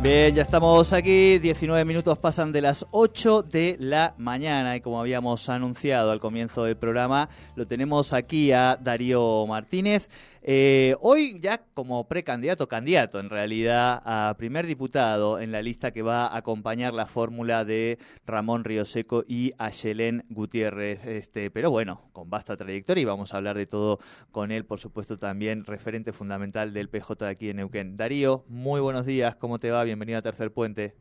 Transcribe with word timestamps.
Bien, 0.00 0.32
ya 0.32 0.42
estamos 0.42 0.92
aquí, 0.92 1.40
19 1.40 1.84
minutos 1.84 2.16
pasan 2.18 2.52
de 2.52 2.60
las 2.60 2.86
8 2.92 3.42
de 3.42 3.76
la 3.80 4.14
mañana 4.16 4.76
y 4.76 4.80
como 4.80 5.00
habíamos 5.00 5.48
anunciado 5.48 6.12
al 6.12 6.20
comienzo 6.20 6.62
del 6.62 6.76
programa, 6.76 7.28
lo 7.56 7.66
tenemos 7.66 8.12
aquí 8.12 8.52
a 8.52 8.76
Darío 8.80 9.44
Martínez. 9.48 10.08
Eh, 10.42 10.94
hoy 11.00 11.38
ya 11.40 11.58
como 11.74 12.06
precandidato, 12.06 12.68
candidato 12.68 13.18
en 13.20 13.28
realidad 13.28 14.00
a 14.04 14.34
primer 14.38 14.66
diputado 14.66 15.40
en 15.40 15.52
la 15.52 15.62
lista 15.62 15.90
que 15.90 16.02
va 16.02 16.26
a 16.26 16.36
acompañar 16.36 16.94
la 16.94 17.06
fórmula 17.06 17.64
de 17.64 17.98
Ramón 18.24 18.64
Ríoseco 18.64 19.24
y 19.26 19.52
Ayelén 19.58 20.24
Gutiérrez. 20.28 21.04
Este, 21.06 21.50
pero 21.50 21.70
bueno, 21.70 22.08
con 22.12 22.30
vasta 22.30 22.56
trayectoria 22.56 23.02
y 23.02 23.04
vamos 23.04 23.34
a 23.34 23.38
hablar 23.38 23.56
de 23.56 23.66
todo 23.66 23.98
con 24.30 24.52
él, 24.52 24.64
por 24.64 24.78
supuesto 24.78 25.16
también 25.18 25.64
referente 25.64 26.12
fundamental 26.12 26.72
del 26.72 26.88
PJ 26.88 27.24
de 27.24 27.30
aquí 27.30 27.50
en 27.50 27.56
Neuquén. 27.56 27.96
Darío, 27.96 28.44
muy 28.48 28.80
buenos 28.80 29.06
días, 29.06 29.36
¿cómo 29.36 29.58
te 29.58 29.70
va? 29.70 29.84
Bienvenido 29.84 30.18
a 30.18 30.22
Tercer 30.22 30.52
Puente. 30.52 30.94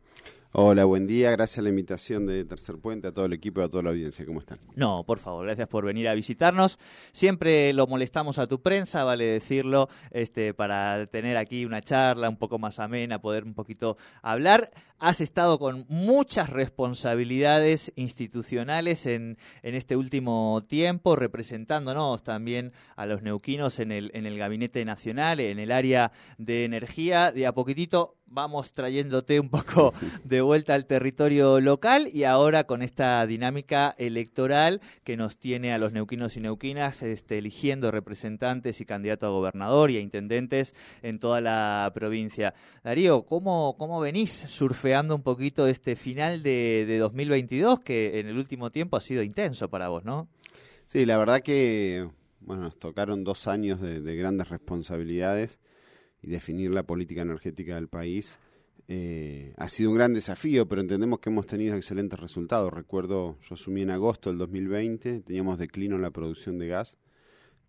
Hola, 0.53 0.85
buen 0.85 1.07
día. 1.07 1.29
Gracias 1.31 1.59
a 1.59 1.61
la 1.61 1.69
invitación 1.69 2.25
de 2.25 2.45
Tercer 2.45 2.77
Puente, 2.77 3.09
a 3.09 3.11
todo 3.11 3.25
el 3.25 3.33
equipo 3.33 3.59
y 3.59 3.65
a 3.65 3.69
toda 3.69 3.83
la 3.83 3.89
audiencia. 3.89 4.25
¿Cómo 4.25 4.39
están? 4.39 4.57
No, 4.75 5.03
por 5.03 5.19
favor, 5.19 5.45
gracias 5.45 5.67
por 5.67 5.85
venir 5.85 6.07
a 6.07 6.13
visitarnos. 6.13 6.79
Siempre 7.11 7.73
lo 7.73 7.85
molestamos 7.85 8.39
a 8.39 8.47
tu 8.47 8.61
prensa, 8.61 9.03
vale 9.03 9.25
decirlo, 9.25 9.89
este, 10.09 10.53
para 10.53 11.05
tener 11.07 11.35
aquí 11.35 11.65
una 11.65 11.81
charla 11.81 12.29
un 12.29 12.37
poco 12.37 12.59
más 12.59 12.79
amena, 12.79 13.19
poder 13.19 13.43
un 13.43 13.53
poquito 13.53 13.97
hablar. 14.21 14.71
Has 14.99 15.21
estado 15.21 15.59
con 15.59 15.85
muchas 15.89 16.49
responsabilidades 16.49 17.91
institucionales 17.95 19.05
en, 19.05 19.37
en 19.63 19.75
este 19.75 19.95
último 19.95 20.65
tiempo, 20.67 21.15
representándonos 21.15 22.23
también 22.23 22.71
a 22.95 23.05
los 23.05 23.21
neuquinos 23.21 23.79
en 23.79 23.91
el, 23.91 24.11
en 24.13 24.25
el 24.25 24.39
Gabinete 24.39 24.83
Nacional, 24.85 25.39
en 25.39 25.59
el 25.59 25.71
área 25.71 26.11
de 26.37 26.65
energía. 26.65 27.31
De 27.31 27.45
a 27.45 27.53
poquitito 27.53 28.16
vamos 28.27 28.71
trayéndote 28.71 29.39
un 29.39 29.49
poco 29.49 29.93
de 30.23 30.41
vuelta 30.41 30.73
al 30.73 30.85
territorio 30.85 31.59
local 31.59 32.09
y 32.13 32.23
ahora 32.23 32.65
con 32.65 32.81
esta 32.81 33.25
dinámica 33.25 33.95
electoral 33.97 34.81
que 35.03 35.17
nos 35.17 35.37
tiene 35.37 35.73
a 35.73 35.77
los 35.77 35.93
neuquinos 35.93 36.37
y 36.37 36.41
neuquinas 36.41 37.01
este, 37.03 37.37
eligiendo 37.37 37.91
representantes 37.91 38.81
y 38.81 38.85
candidatos 38.85 39.27
a 39.27 39.31
gobernador 39.31 39.91
y 39.91 39.97
a 39.97 40.01
intendentes 40.01 40.75
en 41.01 41.19
toda 41.19 41.41
la 41.41 41.91
provincia. 41.93 42.53
Darío, 42.83 43.23
¿cómo, 43.23 43.75
cómo 43.77 43.99
venís 43.99 44.31
surfeando 44.31 45.15
un 45.15 45.23
poquito 45.23 45.67
este 45.67 45.95
final 45.95 46.43
de, 46.43 46.85
de 46.87 46.97
2022 46.97 47.79
que 47.79 48.19
en 48.19 48.27
el 48.27 48.37
último 48.37 48.71
tiempo 48.71 48.97
ha 48.97 49.01
sido 49.01 49.23
intenso 49.23 49.69
para 49.69 49.89
vos, 49.89 50.03
no? 50.03 50.27
Sí, 50.85 51.05
la 51.05 51.17
verdad 51.17 51.41
que 51.41 52.07
bueno, 52.39 52.63
nos 52.63 52.77
tocaron 52.77 53.23
dos 53.23 53.47
años 53.47 53.81
de, 53.81 53.99
de 53.99 54.15
grandes 54.15 54.49
responsabilidades 54.49 55.59
y 56.21 56.27
definir 56.27 56.71
la 56.71 56.83
política 56.83 57.21
energética 57.21 57.75
del 57.75 57.87
país. 57.87 58.39
Eh, 58.89 59.53
ha 59.57 59.67
sido 59.67 59.89
un 59.89 59.97
gran 59.97 60.13
desafío, 60.13 60.67
pero 60.67 60.81
entendemos 60.81 61.19
que 61.19 61.29
hemos 61.29 61.45
tenido 61.45 61.75
excelentes 61.75 62.19
resultados. 62.19 62.71
Recuerdo, 62.71 63.37
yo 63.41 63.55
asumí 63.55 63.81
en 63.81 63.91
agosto 63.91 64.29
del 64.29 64.37
2020, 64.37 65.21
teníamos 65.21 65.57
declino 65.57 65.95
en 65.97 66.01
la 66.01 66.11
producción 66.11 66.57
de 66.57 66.67
gas, 66.67 66.97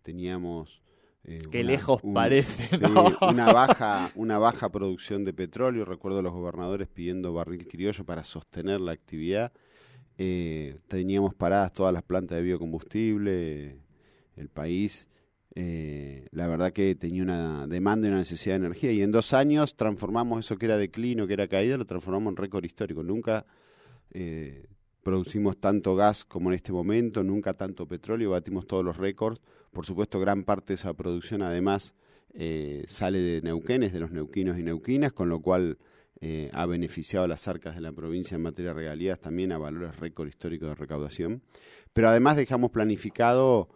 teníamos... 0.01 0.81
Eh, 1.25 1.41
Qué 1.51 1.65
lejos 1.65 2.01
parece, 2.13 2.69
sí, 2.77 2.83
una 3.21 3.51
baja 3.51 4.09
una 4.15 4.37
baja 4.37 4.69
producción 4.71 5.25
de 5.25 5.33
petróleo. 5.33 5.83
Recuerdo 5.83 6.19
a 6.19 6.21
los 6.21 6.31
gobernadores 6.31 6.87
pidiendo 6.87 7.33
barril 7.33 7.67
criollo 7.67 8.05
para 8.05 8.23
sostener 8.23 8.79
la 8.79 8.93
actividad. 8.93 9.51
Eh, 10.17 10.77
teníamos 10.87 11.35
paradas 11.35 11.73
todas 11.73 11.93
las 11.93 12.03
plantas 12.03 12.37
de 12.37 12.43
biocombustible. 12.43 13.79
El 14.37 14.47
país 14.47 15.09
eh, 15.55 16.25
la 16.31 16.47
verdad 16.47 16.71
que 16.71 16.93
tenía 16.95 17.23
una 17.23 17.67
demanda 17.67 18.07
y 18.07 18.11
una 18.11 18.19
necesidad 18.19 18.53
de 18.59 18.65
energía 18.65 18.91
y 18.91 19.01
en 19.01 19.11
dos 19.11 19.33
años 19.33 19.75
transformamos 19.75 20.45
eso 20.45 20.57
que 20.57 20.67
era 20.67 20.77
declino, 20.77 21.27
que 21.27 21.33
era 21.33 21.47
caída, 21.47 21.77
lo 21.77 21.85
transformamos 21.85 22.31
en 22.31 22.37
récord 22.37 22.63
histórico. 22.63 23.03
Nunca 23.03 23.45
eh, 24.11 24.67
producimos 25.03 25.59
tanto 25.59 25.95
gas 25.95 26.25
como 26.25 26.49
en 26.49 26.55
este 26.55 26.71
momento, 26.71 27.23
nunca 27.23 27.53
tanto 27.53 27.87
petróleo, 27.87 28.31
batimos 28.31 28.67
todos 28.67 28.85
los 28.85 28.97
récords. 28.97 29.41
Por 29.71 29.85
supuesto, 29.85 30.19
gran 30.19 30.43
parte 30.43 30.73
de 30.73 30.75
esa 30.75 30.93
producción 30.93 31.41
además 31.41 31.95
eh, 32.33 32.83
sale 32.87 33.19
de 33.19 33.41
Neuquenes, 33.41 33.91
de 33.91 33.99
los 33.99 34.11
neuquinos 34.11 34.57
y 34.59 34.63
neuquinas, 34.63 35.13
con 35.13 35.29
lo 35.29 35.41
cual 35.41 35.77
eh, 36.21 36.49
ha 36.53 36.65
beneficiado 36.65 37.25
a 37.25 37.27
las 37.27 37.47
arcas 37.47 37.75
de 37.75 37.81
la 37.81 37.91
provincia 37.91 38.35
en 38.35 38.41
materia 38.41 38.71
de 38.71 38.79
regalías 38.79 39.19
también 39.19 39.51
a 39.51 39.57
valores 39.57 39.97
récord 39.99 40.27
históricos 40.27 40.69
de 40.69 40.75
recaudación. 40.75 41.41
Pero 41.93 42.09
además 42.09 42.35
dejamos 42.35 42.71
planificado 42.71 43.69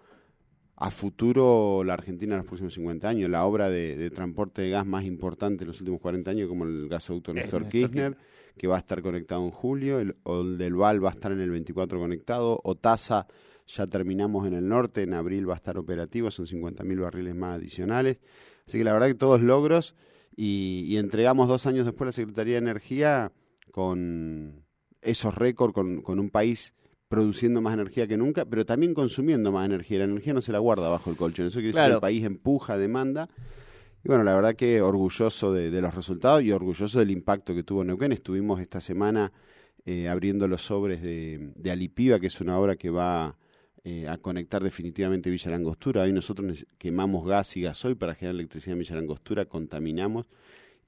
a 0.76 0.92
futuro 0.92 1.84
la 1.84 1.94
Argentina 1.94 2.34
en 2.34 2.40
los 2.40 2.48
próximos 2.48 2.74
50 2.74 3.08
años. 3.08 3.30
La 3.30 3.46
obra 3.46 3.70
de, 3.70 3.96
de 3.96 4.10
transporte 4.10 4.64
de 4.64 4.70
gas 4.70 4.86
más 4.86 5.06
importante 5.06 5.64
en 5.64 5.68
los 5.68 5.80
últimos 5.80 6.02
40 6.02 6.32
años, 6.32 6.50
como 6.50 6.66
el 6.66 6.90
gasoducto 6.90 7.34
Néstor 7.34 7.68
Kirchner, 7.68 8.18
que 8.58 8.68
va 8.68 8.76
a 8.76 8.80
estar 8.80 9.02
conectado 9.02 9.44
en 9.44 9.52
julio, 9.52 10.00
el, 10.00 10.16
o 10.24 10.42
el 10.42 10.58
del 10.58 10.76
Val 10.76 11.04
va 11.04 11.10
a 11.10 11.14
estar 11.14 11.32
en 11.32 11.40
el 11.42 11.52
24 11.52 12.00
conectado, 12.00 12.60
Otasa 12.64 13.28
ya 13.66 13.88
terminamos 13.88 14.46
en 14.46 14.54
el 14.54 14.68
norte, 14.68 15.04
en 15.04 15.14
abril 15.14 15.50
va 15.50 15.54
a 15.54 15.58
estar 15.58 15.78
operativo, 15.78 16.30
son 16.32 16.46
50.000 16.46 17.02
barriles 17.02 17.36
más 17.36 17.56
adicionales. 17.56 18.20
Así 18.68 18.78
que 18.78 18.84
la 18.84 18.94
verdad 18.94 19.08
que 19.08 19.16
todos 19.16 19.42
logros 19.42 19.96
y, 20.36 20.86
y 20.88 20.98
entregamos 20.98 21.48
dos 21.48 21.66
años 21.66 21.86
después 21.86 22.08
la 22.08 22.12
Secretaría 22.12 22.56
de 22.56 22.60
Energía 22.60 23.32
con 23.72 24.66
esos 25.02 25.36
récords, 25.36 25.74
con, 25.74 26.02
con 26.02 26.20
un 26.20 26.30
país 26.30 26.74
produciendo 27.14 27.62
más 27.62 27.76
energía 27.76 28.08
que 28.08 28.18
nunca, 28.18 28.44
pero 28.44 28.66
también 28.66 28.96
consumiendo 28.96 29.52
más 29.52 29.68
energía. 29.68 30.00
La 30.00 30.06
energía 30.06 30.34
no 30.34 30.42
se 30.42 30.52
la 30.52 30.58
guarda 30.58 30.90
bajo 30.90 31.12
el 31.12 31.16
colchón. 31.16 31.46
Eso 31.46 31.56
quiere 31.58 31.68
decir 31.68 31.78
Claro. 31.78 31.92
que 31.92 31.96
el 31.98 32.02
país 32.02 32.24
empuja, 32.24 32.76
demanda. 32.76 33.30
Y 34.04 34.08
bueno, 34.08 34.24
la 34.24 34.34
verdad 34.34 34.56
que 34.56 34.82
orgulloso 34.82 35.54
de, 35.54 35.70
de 35.70 35.80
los 35.80 35.94
resultados 35.94 36.42
y 36.42 36.52
orgulloso 36.52 36.98
del 36.98 37.12
impacto 37.12 37.54
que 37.54 37.62
tuvo 37.62 37.84
Neuquén. 37.84 38.14
Estuvimos 38.14 38.60
esta 38.60 38.82
semana 38.82 39.32
eh, 39.86 40.10
abriendo 40.10 40.48
los 40.48 40.64
sobres 40.64 41.04
de, 41.04 41.52
de 41.56 41.70
Alipiva, 41.72 42.20
que 42.20 42.28
es 42.28 42.42
una 42.42 42.58
obra 42.58 42.76
que 42.78 42.90
va 42.90 43.38
eh, 43.84 44.08
a 44.08 44.18
conectar 44.18 44.64
definitivamente 44.64 45.30
Villa 45.30 45.52
Langostura. 45.52 46.02
Hoy 46.02 46.14
nosotros 46.14 46.66
quemamos 46.80 47.28
gas 47.28 47.56
y 47.58 47.62
gasoil 47.62 47.96
para 47.96 48.16
generar 48.16 48.36
electricidad 48.36 48.74
en 48.74 48.80
Villa 48.80 48.96
Langostura, 48.96 49.46
contaminamos. 49.46 50.26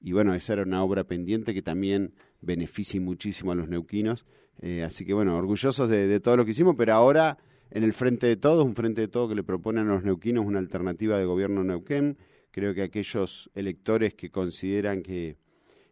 Y 0.00 0.10
bueno, 0.10 0.34
esa 0.34 0.54
era 0.54 0.62
una 0.64 0.82
obra 0.82 1.04
pendiente 1.04 1.54
que 1.54 1.62
también 1.62 2.14
beneficia 2.40 3.00
muchísimo 3.00 3.52
a 3.52 3.54
los 3.54 3.68
neuquinos. 3.68 4.26
Eh, 4.60 4.82
así 4.82 5.04
que 5.04 5.14
bueno, 5.14 5.36
orgullosos 5.36 5.88
de, 5.88 6.06
de 6.06 6.20
todo 6.20 6.36
lo 6.36 6.44
que 6.44 6.52
hicimos, 6.52 6.74
pero 6.76 6.94
ahora 6.94 7.38
en 7.70 7.82
el 7.82 7.92
frente 7.92 8.26
de 8.26 8.36
todos, 8.36 8.64
un 8.64 8.74
frente 8.74 9.00
de 9.00 9.08
todos 9.08 9.28
que 9.28 9.34
le 9.34 9.42
proponen 9.42 9.88
a 9.88 9.94
los 9.94 10.04
neuquinos 10.04 10.46
una 10.46 10.58
alternativa 10.58 11.18
de 11.18 11.24
gobierno 11.24 11.64
Neuquén. 11.64 12.16
Creo 12.50 12.74
que 12.74 12.82
aquellos 12.82 13.50
electores 13.54 14.14
que 14.14 14.30
consideran 14.30 15.02
que 15.02 15.36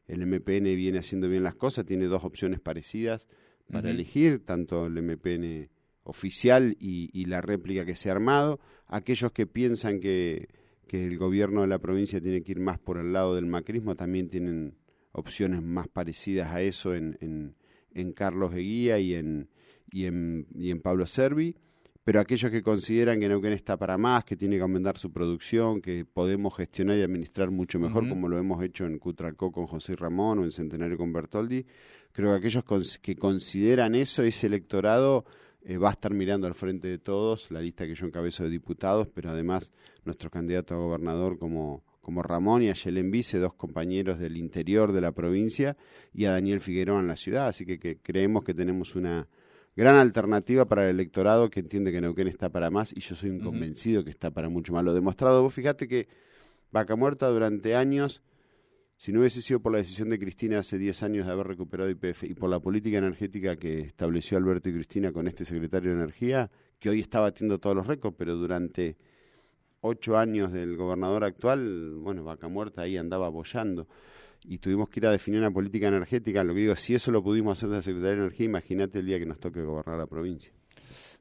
el 0.06 0.26
MPN 0.26 0.64
viene 0.76 0.98
haciendo 0.98 1.28
bien 1.28 1.42
las 1.42 1.54
cosas, 1.54 1.84
tiene 1.84 2.06
dos 2.06 2.24
opciones 2.24 2.60
parecidas 2.60 3.28
para 3.70 3.90
elegir, 3.90 4.44
tanto 4.44 4.86
el 4.86 5.02
MPN 5.02 5.70
oficial 6.04 6.76
y, 6.78 7.10
y 7.12 7.24
la 7.26 7.40
réplica 7.40 7.84
que 7.84 7.96
se 7.96 8.08
ha 8.08 8.12
armado. 8.12 8.60
Aquellos 8.86 9.32
que 9.32 9.46
piensan 9.46 10.00
que, 10.00 10.48
que 10.86 11.06
el 11.06 11.18
gobierno 11.18 11.62
de 11.62 11.68
la 11.68 11.78
provincia 11.78 12.20
tiene 12.20 12.42
que 12.42 12.52
ir 12.52 12.60
más 12.60 12.78
por 12.78 12.98
el 12.98 13.12
lado 13.12 13.34
del 13.34 13.46
macrismo 13.46 13.94
también 13.94 14.28
tienen 14.28 14.76
opciones 15.12 15.62
más 15.62 15.88
parecidas 15.88 16.52
a 16.52 16.60
eso 16.60 16.94
en, 16.94 17.16
en, 17.20 17.56
en 17.94 18.12
Carlos 18.12 18.52
Eguía 18.54 18.98
y 18.98 19.14
en, 19.14 19.48
y, 19.90 20.04
en, 20.04 20.46
y 20.54 20.70
en 20.70 20.80
Pablo 20.80 21.06
Servi. 21.06 21.56
Pero 22.04 22.20
aquellos 22.20 22.50
que 22.50 22.62
consideran 22.62 23.18
que 23.18 23.28
Neuquén 23.28 23.54
está 23.54 23.78
para 23.78 23.96
más, 23.96 24.24
que 24.24 24.36
tiene 24.36 24.56
que 24.56 24.62
aumentar 24.62 24.98
su 24.98 25.10
producción, 25.10 25.80
que 25.80 26.04
podemos 26.04 26.54
gestionar 26.54 26.98
y 26.98 27.02
administrar 27.02 27.50
mucho 27.50 27.78
mejor, 27.78 28.06
como 28.10 28.28
lo 28.28 28.36
hemos 28.36 28.62
hecho 28.62 28.84
en 28.84 28.98
Cutralcó 28.98 29.50
con 29.50 29.66
José 29.66 29.96
Ramón 29.96 30.40
o 30.40 30.44
en 30.44 30.50
Centenario 30.50 30.98
con 30.98 31.14
Bertoldi, 31.14 31.64
creo 32.12 32.32
que 32.32 32.36
aquellos 32.36 32.62
cons- 32.62 32.98
que 33.00 33.16
consideran 33.16 33.94
eso, 33.94 34.22
ese 34.22 34.48
electorado, 34.48 35.24
eh, 35.62 35.78
va 35.78 35.88
a 35.88 35.92
estar 35.92 36.12
mirando 36.12 36.46
al 36.46 36.52
frente 36.54 36.88
de 36.88 36.98
todos, 36.98 37.50
la 37.50 37.62
lista 37.62 37.86
que 37.86 37.94
yo 37.94 38.04
encabezo 38.04 38.44
de 38.44 38.50
diputados, 38.50 39.08
pero 39.14 39.30
además 39.30 39.72
nuestro 40.04 40.28
candidato 40.28 40.74
a 40.74 40.76
gobernador 40.76 41.38
como, 41.38 41.82
como 42.04 42.22
Ramón 42.22 42.62
y 42.62 42.68
a 42.68 42.74
Yelén 42.74 43.10
Vice, 43.10 43.38
dos 43.38 43.54
compañeros 43.54 44.20
del 44.20 44.36
interior 44.36 44.92
de 44.92 45.00
la 45.00 45.10
provincia, 45.10 45.76
y 46.12 46.26
a 46.26 46.30
Daniel 46.30 46.60
Figueroa 46.60 47.00
en 47.00 47.08
la 47.08 47.16
ciudad. 47.16 47.48
Así 47.48 47.66
que, 47.66 47.80
que 47.80 47.96
creemos 47.96 48.44
que 48.44 48.54
tenemos 48.54 48.94
una 48.94 49.26
gran 49.74 49.96
alternativa 49.96 50.66
para 50.66 50.84
el 50.84 50.90
electorado 50.90 51.50
que 51.50 51.60
entiende 51.60 51.90
que 51.90 52.00
Neuquén 52.00 52.28
está 52.28 52.50
para 52.50 52.70
más, 52.70 52.92
y 52.96 53.00
yo 53.00 53.16
soy 53.16 53.30
un 53.30 53.40
convencido 53.40 54.04
que 54.04 54.10
está 54.10 54.30
para 54.30 54.48
mucho 54.48 54.72
más. 54.72 54.84
Lo 54.84 54.94
demostrado, 54.94 55.42
vos 55.42 55.52
fíjate 55.52 55.88
que 55.88 56.06
Vaca 56.70 56.94
Muerta 56.94 57.28
durante 57.28 57.74
años, 57.74 58.22
si 58.96 59.12
no 59.12 59.20
hubiese 59.20 59.42
sido 59.42 59.60
por 59.60 59.72
la 59.72 59.78
decisión 59.78 60.10
de 60.10 60.18
Cristina 60.18 60.60
hace 60.60 60.78
10 60.78 61.02
años 61.02 61.26
de 61.26 61.32
haber 61.32 61.48
recuperado 61.48 61.90
IPF 61.90 62.24
y 62.24 62.34
por 62.34 62.50
la 62.50 62.60
política 62.60 62.98
energética 62.98 63.56
que 63.56 63.80
estableció 63.80 64.38
Alberto 64.38 64.68
y 64.68 64.74
Cristina 64.74 65.12
con 65.12 65.26
este 65.26 65.44
secretario 65.44 65.90
de 65.90 65.96
Energía, 65.96 66.50
que 66.78 66.90
hoy 66.90 67.00
está 67.00 67.20
batiendo 67.20 67.58
todos 67.58 67.74
los 67.74 67.86
récords, 67.86 68.16
pero 68.16 68.36
durante 68.36 68.96
ocho 69.86 70.16
años 70.16 70.50
del 70.50 70.76
gobernador 70.76 71.24
actual, 71.24 71.94
bueno, 71.96 72.24
Vaca 72.24 72.48
Muerta 72.48 72.82
ahí 72.82 72.96
andaba 72.96 73.26
apoyando 73.26 73.86
y 74.42 74.58
tuvimos 74.58 74.88
que 74.88 75.00
ir 75.00 75.06
a 75.06 75.10
definir 75.10 75.40
una 75.40 75.50
política 75.50 75.88
energética. 75.88 76.42
Lo 76.42 76.54
que 76.54 76.60
digo, 76.60 76.76
si 76.76 76.94
eso 76.94 77.12
lo 77.12 77.22
pudimos 77.22 77.58
hacer 77.58 77.68
de 77.68 77.76
la 77.76 77.82
Secretaría 77.82 78.16
de 78.16 78.22
Energía, 78.22 78.46
imagínate 78.46 79.00
el 79.00 79.06
día 79.06 79.18
que 79.18 79.26
nos 79.26 79.38
toque 79.38 79.62
gobernar 79.62 79.98
la 79.98 80.06
provincia. 80.06 80.52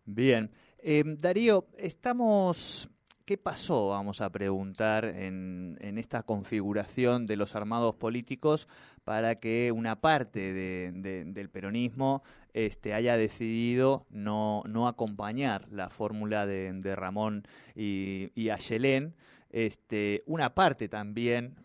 Bien. 0.06 0.50
Eh, 0.80 1.04
Darío, 1.06 1.68
estamos 1.77 2.89
¿Qué 3.25 3.37
pasó, 3.37 3.87
vamos 3.87 4.19
a 4.19 4.29
preguntar, 4.29 5.05
en, 5.05 5.77
esta 5.97 6.23
configuración 6.23 7.25
de 7.25 7.37
los 7.37 7.55
armados 7.55 7.95
políticos 7.95 8.67
para 9.05 9.35
que 9.35 9.71
una 9.71 10.01
parte 10.01 10.51
del 10.51 11.49
peronismo 11.49 12.21
este, 12.53 12.93
haya 12.93 13.15
decidido 13.15 14.05
no, 14.09 14.61
no 14.67 14.89
acompañar 14.89 15.69
la 15.71 15.89
fórmula 15.89 16.45
de, 16.45 16.95
Ramón 16.97 17.47
y, 17.75 18.29
y 18.35 18.49
Ayelén? 18.49 19.15
Este, 19.51 20.21
una 20.25 20.53
parte 20.53 20.89
también, 20.89 21.55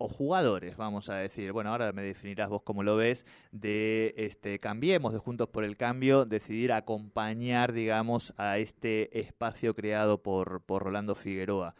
o 0.00 0.08
jugadores, 0.08 0.76
vamos 0.76 1.08
a 1.08 1.16
decir, 1.16 1.52
bueno, 1.52 1.70
ahora 1.70 1.92
me 1.92 2.02
definirás 2.02 2.48
vos 2.48 2.62
cómo 2.62 2.82
lo 2.84 2.96
ves, 2.96 3.26
de 3.50 4.14
este 4.16 4.58
Cambiemos, 4.58 5.12
de 5.12 5.18
Juntos 5.18 5.48
por 5.48 5.64
el 5.64 5.76
Cambio, 5.76 6.24
decidir 6.24 6.72
acompañar, 6.72 7.72
digamos, 7.72 8.32
a 8.36 8.58
este 8.58 9.18
espacio 9.18 9.74
creado 9.74 10.22
por, 10.22 10.60
por 10.62 10.84
Rolando 10.84 11.14
Figueroa 11.16 11.74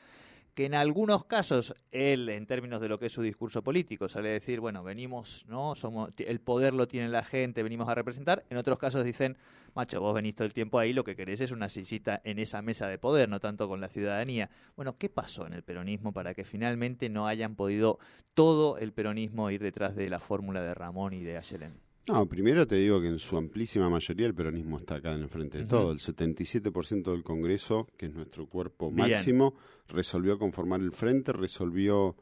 que 0.59 0.65
en 0.65 0.75
algunos 0.75 1.25
casos 1.25 1.73
él, 1.93 2.29
en 2.29 2.45
términos 2.45 2.81
de 2.81 2.89
lo 2.89 2.99
que 2.99 3.07
es 3.07 3.13
su 3.13 3.23
discurso 3.23 3.63
político, 3.63 4.09
sale 4.09 4.31
a 4.31 4.33
decir, 4.33 4.59
bueno, 4.59 4.83
venimos, 4.83 5.47
¿no? 5.47 5.77
Somos, 5.77 6.11
el 6.19 6.41
poder 6.41 6.75
lo 6.75 6.89
tiene 6.89 7.09
la 7.11 7.23
gente, 7.23 7.63
venimos 7.63 7.89
a 7.89 7.95
representar. 7.95 8.45
En 8.51 8.57
otros 8.57 8.77
casos 8.77 9.05
dicen, 9.05 9.37
macho, 9.77 10.01
vos 10.01 10.13
venís 10.13 10.35
todo 10.35 10.47
el 10.47 10.53
tiempo 10.53 10.81
ahí, 10.81 10.93
lo 10.93 11.05
que 11.05 11.15
querés 11.15 11.41
es 11.43 11.53
una 11.53 11.69
sillita 11.69 12.21
en 12.25 12.41
esa 12.41 12.61
mesa 12.61 12.89
de 12.89 12.99
poder, 12.99 13.29
no 13.29 13.39
tanto 13.39 13.69
con 13.69 13.81
la 13.81 13.89
ciudadanía. 13.89 14.51
Bueno, 14.75 14.99
¿qué 14.99 15.09
pasó 15.09 15.47
en 15.47 15.53
el 15.53 15.63
peronismo 15.63 16.13
para 16.13 16.35
que 16.35 16.45
finalmente 16.45 17.09
no 17.09 17.29
hayan 17.29 17.55
podido 17.55 18.01
todo 18.35 18.79
el 18.79 18.93
peronismo 18.93 19.53
ir 19.53 19.63
detrás 19.63 19.95
de 19.95 20.11
la 20.11 20.19
fórmula 20.19 20.61
de 20.61 20.75
Ramón 20.75 21.13
y 21.13 21.23
de 21.23 21.39
Ayelén? 21.39 21.88
No, 22.09 22.27
primero 22.27 22.67
te 22.67 22.77
digo 22.77 23.01
que 23.01 23.09
en 23.09 23.19
su 23.19 23.37
amplísima 23.37 23.91
mayoría 23.91 24.27
el 24.27 24.35
peronismo 24.35 24.79
está 24.79 24.97
acá 24.97 25.13
en 25.13 25.23
el 25.23 25.29
frente 25.29 25.59
de 25.59 25.65
todo. 25.65 25.93
El 25.93 25.99
77% 25.99 27.11
del 27.11 27.23
Congreso, 27.23 27.87
que 27.97 28.07
es 28.07 28.15
nuestro 28.15 28.47
cuerpo 28.47 28.91
máximo, 28.91 29.55
resolvió 29.89 30.39
conformar 30.39 30.81
el 30.81 30.93
frente, 30.93 31.33
resolvió 31.33 32.17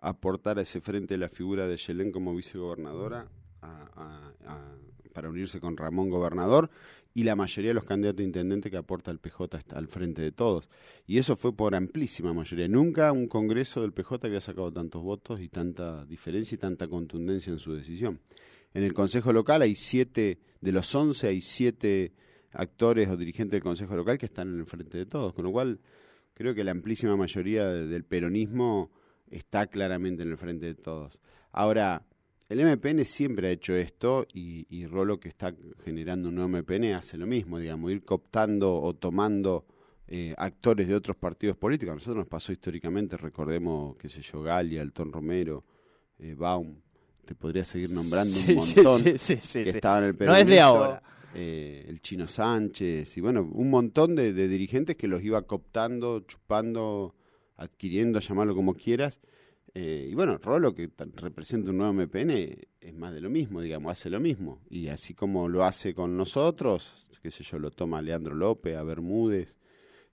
aportar 0.00 0.58
a 0.58 0.62
ese 0.62 0.80
frente 0.80 1.16
la 1.16 1.28
figura 1.28 1.66
de 1.66 1.76
Yelén 1.76 2.10
como 2.10 2.34
vicegobernadora 2.34 3.28
para 5.12 5.30
unirse 5.30 5.60
con 5.60 5.76
Ramón 5.76 6.10
gobernador 6.10 6.70
y 7.18 7.24
la 7.24 7.34
mayoría 7.34 7.70
de 7.70 7.74
los 7.74 7.84
candidatos 7.84 8.20
a 8.20 8.22
intendente 8.22 8.70
que 8.70 8.76
aporta 8.76 9.10
el 9.10 9.18
PJ 9.18 9.58
está 9.58 9.76
al 9.76 9.88
frente 9.88 10.22
de 10.22 10.30
todos. 10.30 10.68
Y 11.04 11.18
eso 11.18 11.34
fue 11.34 11.52
por 11.52 11.74
amplísima 11.74 12.32
mayoría. 12.32 12.68
Nunca 12.68 13.10
un 13.10 13.26
Congreso 13.26 13.82
del 13.82 13.92
PJ 13.92 14.28
había 14.28 14.40
sacado 14.40 14.72
tantos 14.72 15.02
votos 15.02 15.40
y 15.40 15.48
tanta 15.48 16.04
diferencia 16.04 16.54
y 16.54 16.58
tanta 16.58 16.86
contundencia 16.86 17.52
en 17.52 17.58
su 17.58 17.74
decisión. 17.74 18.20
En 18.72 18.84
el 18.84 18.92
Consejo 18.92 19.32
Local 19.32 19.62
hay 19.62 19.74
siete, 19.74 20.38
de 20.60 20.70
los 20.70 20.94
once 20.94 21.26
hay 21.26 21.40
siete 21.40 22.12
actores 22.52 23.08
o 23.08 23.16
dirigentes 23.16 23.50
del 23.50 23.64
Consejo 23.64 23.96
Local 23.96 24.16
que 24.16 24.26
están 24.26 24.54
en 24.54 24.60
el 24.60 24.66
frente 24.66 24.96
de 24.98 25.06
todos, 25.06 25.34
con 25.34 25.44
lo 25.44 25.50
cual 25.50 25.80
creo 26.34 26.54
que 26.54 26.62
la 26.62 26.70
amplísima 26.70 27.16
mayoría 27.16 27.66
del 27.66 28.04
peronismo 28.04 28.92
está 29.28 29.66
claramente 29.66 30.22
en 30.22 30.30
el 30.30 30.36
frente 30.36 30.66
de 30.66 30.76
todos. 30.76 31.20
Ahora, 31.50 32.06
el 32.48 32.64
MPN 32.64 33.04
siempre 33.04 33.48
ha 33.48 33.50
hecho 33.50 33.74
esto 33.74 34.26
y, 34.32 34.66
y 34.70 34.86
Rolo 34.86 35.20
que 35.20 35.28
está 35.28 35.54
generando 35.84 36.28
un 36.28 36.36
nuevo 36.36 36.48
MPN 36.48 36.94
hace 36.94 37.18
lo 37.18 37.26
mismo, 37.26 37.58
digamos, 37.58 37.90
ir 37.90 38.02
cooptando 38.02 38.74
o 38.74 38.94
tomando 38.94 39.66
eh, 40.10 40.34
actores 40.38 40.88
de 40.88 40.94
otros 40.94 41.16
partidos 41.18 41.58
políticos. 41.58 41.92
A 41.92 41.94
nosotros 41.96 42.16
nos 42.16 42.28
pasó 42.28 42.50
históricamente, 42.50 43.18
recordemos, 43.18 43.94
qué 43.98 44.08
sé 44.08 44.22
yo, 44.22 44.42
Galia, 44.42 44.80
Alton 44.80 45.12
Romero, 45.12 45.64
eh, 46.18 46.34
Baum, 46.34 46.80
te 47.26 47.34
podría 47.34 47.66
seguir 47.66 47.90
nombrando 47.90 48.34
un 48.48 48.54
montón 48.54 49.04
que 49.04 49.14
estaban 49.14 50.04
en 50.04 50.16
el 50.18 50.26
No 50.26 50.34
es 50.34 50.46
de 50.46 50.60
ahora. 50.60 51.02
Eh, 51.34 51.84
el 51.86 52.00
Chino 52.00 52.26
Sánchez, 52.26 53.18
y 53.18 53.20
bueno, 53.20 53.46
un 53.52 53.68
montón 53.68 54.16
de, 54.16 54.32
dirigentes 54.32 54.96
que 54.96 55.06
los 55.06 55.22
iba 55.22 55.42
cooptando, 55.42 56.20
chupando, 56.20 57.14
adquiriendo, 57.56 58.18
llamarlo 58.20 58.54
como 58.54 58.72
quieras. 58.72 59.20
Eh, 59.74 60.08
y 60.10 60.14
bueno, 60.14 60.38
Rolo, 60.38 60.74
que 60.74 60.90
representa 61.16 61.70
un 61.70 61.78
nuevo 61.78 61.92
MPN, 61.92 62.30
es 62.80 62.94
más 62.94 63.12
de 63.12 63.20
lo 63.20 63.30
mismo, 63.30 63.60
digamos, 63.60 63.92
hace 63.92 64.10
lo 64.10 64.20
mismo. 64.20 64.60
Y 64.70 64.88
así 64.88 65.14
como 65.14 65.48
lo 65.48 65.64
hace 65.64 65.94
con 65.94 66.16
nosotros, 66.16 67.06
qué 67.22 67.30
sé 67.30 67.44
yo, 67.44 67.58
lo 67.58 67.70
toma 67.70 67.98
a 67.98 68.02
Leandro 68.02 68.34
López, 68.34 68.76
a 68.76 68.82
Bermúdez, 68.82 69.56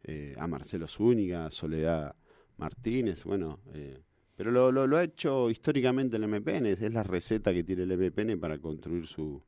eh, 0.04 0.36
a 0.38 0.48
Marcelo 0.48 0.88
Zúñiga, 0.88 1.46
a 1.46 1.52
Soledad 1.52 2.16
Martínez, 2.57 3.24
bueno, 3.24 3.60
pero 4.36 4.52
lo, 4.52 4.72
lo, 4.72 4.98
ha 4.98 5.04
hecho 5.04 5.50
históricamente 5.50 6.16
el 6.18 6.28
MPN, 6.28 6.68
es 6.68 6.80
la 6.94 7.04
receta 7.04 7.54
que 7.54 7.63
tiene 7.63 7.84
el 7.84 7.98
MPN 7.98 8.40
para 8.40 8.60
construir 8.60 9.08
su, 9.08 9.44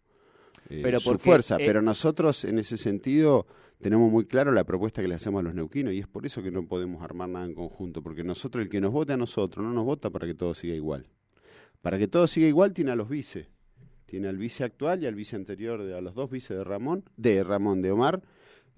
eh, 0.70 1.00
su 1.00 1.18
fuerza. 1.18 1.58
Pero 1.58 1.82
nosotros, 1.82 2.46
en 2.46 2.60
ese 2.60 2.78
sentido, 2.78 3.48
tenemos 3.80 4.12
muy 4.12 4.26
claro 4.26 4.52
la 4.52 4.64
propuesta 4.64 5.02
que 5.02 5.08
le 5.08 5.16
hacemos 5.16 5.40
a 5.40 5.44
los 5.44 5.54
neuquinos 5.54 5.94
y 5.94 6.00
es 6.00 6.08
por 6.08 6.26
eso 6.26 6.42
que 6.42 6.52
no 6.52 6.66
podemos 6.68 7.04
armar 7.04 7.30
nada 7.30 7.46
en 7.46 7.54
conjunto, 7.54 8.02
porque 8.02 8.24
nosotros, 8.24 8.64
el 8.64 8.70
que 8.70 8.82
nos 8.82 8.92
vote 8.92 9.14
a 9.14 9.18
nosotros, 9.18 9.64
no 9.64 9.72
nos 9.74 9.86
vota 9.86 10.10
para 10.10 10.28
que 10.28 10.34
todo 10.34 10.54
siga 10.54 10.74
igual. 10.74 11.08
Para 11.82 11.98
que 11.98 12.08
todo 12.08 12.28
siga 12.28 12.48
igual, 12.48 12.74
tiene 12.74 12.92
a 12.92 12.96
los 12.96 13.10
vice. 13.10 13.50
Tiene 14.06 14.30
al 14.30 14.38
vice 14.38 14.64
actual 14.64 15.04
y 15.04 15.06
al 15.06 15.16
vice 15.16 15.36
anterior, 15.36 15.84
de, 15.84 15.96
a 15.96 16.02
los 16.02 16.16
dos 16.16 16.30
vice 16.32 16.54
de 16.54 16.64
Ramón, 16.64 17.04
de 17.18 17.44
Ramón, 17.44 17.82
de 17.82 17.92
Omar. 17.92 18.22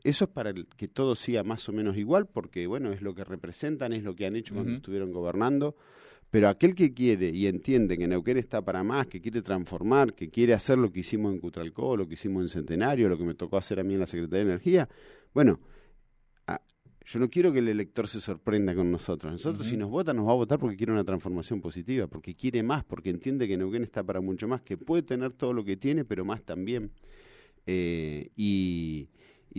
Eso 0.03 0.25
es 0.25 0.31
para 0.31 0.53
que 0.53 0.87
todo 0.87 1.15
siga 1.15 1.43
más 1.43 1.67
o 1.69 1.73
menos 1.73 1.97
igual, 1.97 2.25
porque 2.25 2.67
bueno, 2.67 2.91
es 2.91 3.01
lo 3.01 3.13
que 3.13 3.23
representan, 3.23 3.93
es 3.93 4.03
lo 4.03 4.15
que 4.15 4.25
han 4.25 4.35
hecho 4.35 4.53
cuando 4.53 4.73
estuvieron 4.73 5.11
gobernando. 5.11 5.75
Pero 6.29 6.47
aquel 6.47 6.75
que 6.75 6.93
quiere 6.93 7.29
y 7.29 7.47
entiende 7.47 7.97
que 7.97 8.07
Neuquén 8.07 8.37
está 8.37 8.63
para 8.63 8.83
más, 8.83 9.07
que 9.07 9.19
quiere 9.19 9.41
transformar, 9.41 10.13
que 10.13 10.29
quiere 10.29 10.53
hacer 10.53 10.77
lo 10.77 10.91
que 10.91 10.99
hicimos 10.99 11.33
en 11.33 11.39
Cutralcó, 11.39 11.97
lo 11.97 12.07
que 12.07 12.13
hicimos 12.13 12.43
en 12.43 12.49
Centenario, 12.49 13.09
lo 13.09 13.17
que 13.17 13.23
me 13.23 13.33
tocó 13.33 13.57
hacer 13.57 13.79
a 13.79 13.83
mí 13.83 13.95
en 13.95 14.01
la 14.01 14.07
Secretaría 14.07 14.45
de 14.45 14.51
Energía, 14.51 14.89
bueno, 15.33 15.59
yo 17.11 17.19
no 17.19 17.27
quiero 17.27 17.51
que 17.51 17.57
el 17.57 17.69
elector 17.69 18.07
se 18.07 18.21
sorprenda 18.21 18.75
con 18.75 18.91
nosotros. 18.91 19.31
Nosotros 19.31 19.65
si 19.65 19.75
nos 19.75 19.89
vota 19.89 20.13
nos 20.13 20.27
va 20.27 20.31
a 20.31 20.35
votar 20.35 20.59
porque 20.59 20.77
quiere 20.77 20.91
una 20.91 21.03
transformación 21.03 21.59
positiva, 21.59 22.05
porque 22.05 22.35
quiere 22.35 22.61
más, 22.61 22.83
porque 22.83 23.09
entiende 23.09 23.47
que 23.47 23.57
Neuquén 23.57 23.83
está 23.83 24.03
para 24.03 24.21
mucho 24.21 24.47
más, 24.47 24.61
que 24.61 24.77
puede 24.77 25.01
tener 25.01 25.33
todo 25.33 25.53
lo 25.53 25.65
que 25.65 25.75
tiene, 25.75 26.05
pero 26.05 26.23
más 26.23 26.43
también. 26.43 26.91
Eh, 27.65 28.08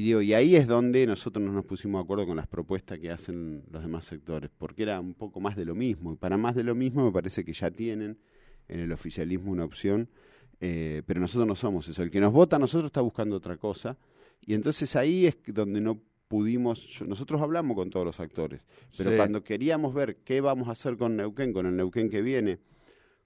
y, 0.00 0.02
digo, 0.02 0.22
y 0.22 0.32
ahí 0.32 0.56
es 0.56 0.66
donde 0.66 1.06
nosotros 1.06 1.44
no 1.44 1.52
nos 1.52 1.66
pusimos 1.66 2.00
de 2.00 2.04
acuerdo 2.04 2.26
con 2.26 2.34
las 2.34 2.46
propuestas 2.46 2.98
que 2.98 3.10
hacen 3.10 3.62
los 3.70 3.82
demás 3.82 4.06
sectores, 4.06 4.50
porque 4.56 4.84
era 4.84 4.98
un 4.98 5.12
poco 5.12 5.40
más 5.40 5.56
de 5.56 5.66
lo 5.66 5.74
mismo. 5.74 6.14
Y 6.14 6.16
para 6.16 6.38
más 6.38 6.54
de 6.54 6.64
lo 6.64 6.74
mismo 6.74 7.04
me 7.04 7.12
parece 7.12 7.44
que 7.44 7.52
ya 7.52 7.70
tienen 7.70 8.16
en 8.66 8.80
el 8.80 8.92
oficialismo 8.92 9.52
una 9.52 9.62
opción, 9.62 10.08
eh, 10.58 11.02
pero 11.04 11.20
nosotros 11.20 11.46
no 11.46 11.54
somos 11.54 11.86
eso. 11.86 12.02
El 12.02 12.10
que 12.10 12.18
nos 12.18 12.32
vota 12.32 12.56
a 12.56 12.58
nosotros 12.58 12.86
está 12.86 13.02
buscando 13.02 13.36
otra 13.36 13.58
cosa. 13.58 13.98
Y 14.40 14.54
entonces 14.54 14.96
ahí 14.96 15.26
es 15.26 15.36
donde 15.48 15.82
no 15.82 16.00
pudimos, 16.28 17.02
nosotros 17.06 17.42
hablamos 17.42 17.76
con 17.76 17.90
todos 17.90 18.06
los 18.06 18.20
actores, 18.20 18.66
pero 18.96 19.14
cuando 19.16 19.44
queríamos 19.44 19.92
ver 19.92 20.16
qué 20.24 20.40
vamos 20.40 20.68
a 20.68 20.70
hacer 20.70 20.96
con 20.96 21.14
Neuquén, 21.14 21.52
con 21.52 21.66
el 21.66 21.76
Neuquén 21.76 22.08
que 22.08 22.22
viene, 22.22 22.58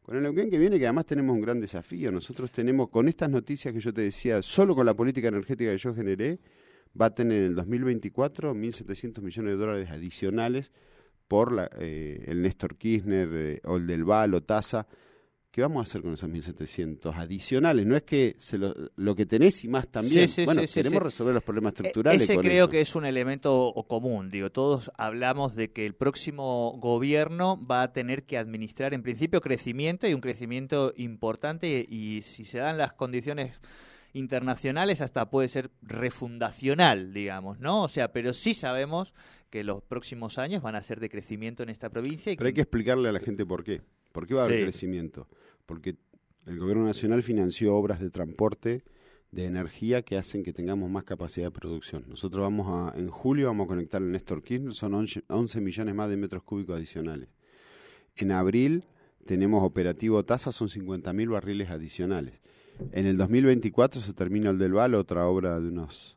con 0.02 0.16
el 0.16 0.24
Neuquén 0.24 0.50
que 0.50 0.58
viene, 0.58 0.76
que 0.80 0.86
además 0.86 1.06
tenemos 1.06 1.36
un 1.36 1.40
gran 1.40 1.60
desafío. 1.60 2.10
Nosotros 2.10 2.50
tenemos, 2.50 2.88
con 2.88 3.06
estas 3.06 3.30
noticias 3.30 3.72
que 3.72 3.78
yo 3.78 3.94
te 3.94 4.00
decía, 4.00 4.42
solo 4.42 4.74
con 4.74 4.84
la 4.84 4.94
política 4.94 5.28
energética 5.28 5.70
que 5.70 5.78
yo 5.78 5.94
generé, 5.94 6.40
va 7.00 7.06
a 7.06 7.14
tener 7.14 7.38
en 7.38 7.44
el 7.46 7.54
2024 7.54 8.54
1.700 8.54 9.20
millones 9.20 9.52
de 9.52 9.56
dólares 9.56 9.90
adicionales 9.90 10.72
por 11.28 11.52
la, 11.52 11.70
eh, 11.78 12.24
el 12.26 12.42
Néstor 12.42 12.76
Kirchner 12.76 13.28
eh, 13.32 13.60
o 13.64 13.76
el 13.76 13.86
del 13.86 14.04
Val 14.04 14.34
o 14.34 14.42
TASA. 14.42 14.86
¿Qué 15.50 15.62
vamos 15.62 15.78
a 15.78 15.82
hacer 15.82 16.02
con 16.02 16.14
esos 16.14 16.28
1.700 16.28 17.14
adicionales? 17.14 17.86
No 17.86 17.96
es 17.96 18.02
que 18.02 18.34
se 18.38 18.58
lo, 18.58 18.74
lo, 18.96 19.14
que 19.14 19.24
tenés 19.24 19.62
y 19.62 19.68
más 19.68 19.86
también. 19.86 20.28
bueno, 20.44 20.62
queremos 20.72 21.00
resolver 21.00 21.32
los 21.32 21.44
problemas 21.44 21.74
e, 21.74 21.76
estructurales. 21.76 22.22
Ese 22.22 22.36
creo 22.38 22.68
que 22.68 22.80
es 22.80 22.96
un 22.96 23.06
elemento 23.06 23.72
común. 23.86 24.30
Digo, 24.32 24.50
todos 24.50 24.90
hablamos 24.98 25.54
de 25.54 25.70
que 25.70 25.86
el 25.86 25.94
próximo 25.94 26.76
gobierno 26.80 27.64
va 27.64 27.82
a 27.82 27.92
tener 27.92 28.24
que 28.24 28.36
administrar 28.36 28.94
en 28.94 29.04
principio 29.04 29.40
crecimiento 29.40 30.08
y 30.08 30.14
un 30.14 30.20
crecimiento 30.20 30.92
importante 30.96 31.86
y 31.88 32.22
si 32.22 32.44
se 32.44 32.58
dan 32.58 32.76
las 32.76 32.92
condiciones 32.92 33.60
internacionales 34.14 35.00
hasta 35.00 35.28
puede 35.28 35.48
ser 35.48 35.70
refundacional, 35.82 37.12
digamos, 37.12 37.58
¿no? 37.58 37.82
O 37.82 37.88
sea, 37.88 38.12
pero 38.12 38.32
sí 38.32 38.54
sabemos 38.54 39.12
que 39.50 39.64
los 39.64 39.82
próximos 39.82 40.38
años 40.38 40.62
van 40.62 40.76
a 40.76 40.82
ser 40.82 41.00
de 41.00 41.10
crecimiento 41.10 41.62
en 41.62 41.68
esta 41.68 41.90
provincia. 41.90 42.32
pero 42.36 42.46
hay 42.46 42.54
que 42.54 42.62
explicarle 42.62 43.08
a 43.08 43.12
la 43.12 43.20
gente 43.20 43.44
por 43.44 43.62
qué. 43.62 43.82
¿Por 44.12 44.26
qué 44.26 44.34
va 44.34 44.42
a 44.42 44.44
haber 44.44 44.62
crecimiento? 44.62 45.28
Porque 45.66 45.96
el 46.46 46.58
gobierno 46.58 46.84
nacional 46.84 47.22
financió 47.22 47.74
obras 47.74 48.00
de 48.00 48.10
transporte 48.10 48.84
de 49.32 49.46
energía 49.46 50.02
que 50.02 50.16
hacen 50.16 50.44
que 50.44 50.52
tengamos 50.52 50.88
más 50.88 51.02
capacidad 51.02 51.46
de 51.46 51.50
producción. 51.50 52.04
Nosotros 52.08 52.42
vamos 52.42 52.68
a, 52.68 52.96
en 52.96 53.08
julio 53.08 53.48
vamos 53.48 53.64
a 53.64 53.68
conectar 53.68 54.00
el 54.00 54.12
Néstor 54.12 54.44
Kirchner, 54.44 54.72
son 54.72 54.94
11, 54.94 55.24
11 55.26 55.60
millones 55.60 55.94
más 55.96 56.08
de 56.08 56.16
metros 56.16 56.44
cúbicos 56.44 56.76
adicionales. 56.76 57.28
En 58.14 58.30
abril 58.30 58.84
tenemos 59.26 59.64
operativo 59.64 60.24
tasa, 60.24 60.52
son 60.52 60.68
50.000 60.68 61.28
barriles 61.28 61.70
adicionales. 61.70 62.34
En 62.92 63.06
el 63.06 63.16
2024 63.16 64.00
se 64.00 64.12
termina 64.12 64.50
el 64.50 64.58
del 64.58 64.72
Val, 64.72 64.94
otra 64.94 65.26
obra 65.26 65.60
de 65.60 65.68
unos 65.68 66.16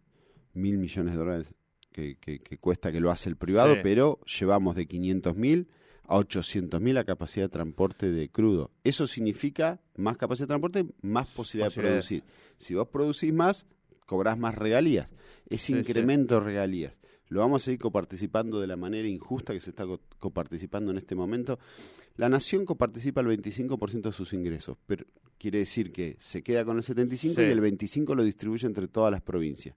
mil 0.54 0.78
millones 0.78 1.14
de 1.14 1.18
dólares 1.20 1.48
que, 1.92 2.18
que- 2.18 2.40
que 2.40 2.58
cuesta 2.58 2.92
que 2.92 3.00
lo 3.00 3.12
hace 3.12 3.30
el 3.30 3.36
privado, 3.38 3.74
Sí. 3.76 3.80
pero 3.84 4.20
llevamos 4.26 4.76
de 4.76 4.88
500.000 4.88 5.68
a 6.08 6.18
800.000 6.18 6.94
la 6.94 7.04
capacidad 7.04 7.46
de 7.46 7.50
transporte 7.50 8.12
de 8.12 8.30
crudo. 8.30 8.72
Eso 8.84 9.08
significa 9.08 9.82
más 9.98 10.18
capacidad 10.18 10.46
de 10.48 10.52
transporte, 10.52 10.86
más 11.02 11.28
posibilidad 11.30 11.74
de 11.74 11.82
producir. 11.82 12.24
Si 12.58 12.74
vos 12.76 12.88
producís 12.88 13.34
más, 13.34 13.68
cobrás 14.06 14.38
más 14.38 14.56
regalías. 14.56 15.14
Sí, 15.50 15.58
sí. 15.58 15.74
incremento 15.76 16.36
de 16.36 16.42
regalías. 16.42 17.00
Lo 17.30 17.42
vamos 17.42 17.62
a 17.62 17.66
seguir 17.66 17.80
coparticipando 17.80 18.60
de 18.62 18.68
la 18.68 18.78
manera 18.78 19.08
injusta 19.08 19.54
que 19.54 19.60
se 19.60 19.72
está 19.72 19.86
co- 19.86 20.00
coparticipando 20.20 20.92
en 20.92 20.98
este 20.98 21.14
momento. 21.16 21.60
La 22.16 22.30
nación 22.30 22.66
coparticipa 22.66 23.22
el 23.22 23.28
25% 23.28 24.02
de 24.10 24.12
sus 24.14 24.34
ingresos, 24.34 24.78
pero 24.86 25.06
quiere 25.38 25.60
decir 25.60 25.92
que 25.92 26.16
se 26.20 26.42
queda 26.42 26.64
con 26.66 26.78
el 26.78 26.84
75% 26.84 27.36
Sí. 27.36 27.42
y 27.42 27.52
el 27.52 27.62
25% 27.62 28.16
lo 28.16 28.24
distribuye 28.24 28.66
entre 28.66 28.88
todas 28.88 29.12
las 29.12 29.22
provincias. 29.22 29.76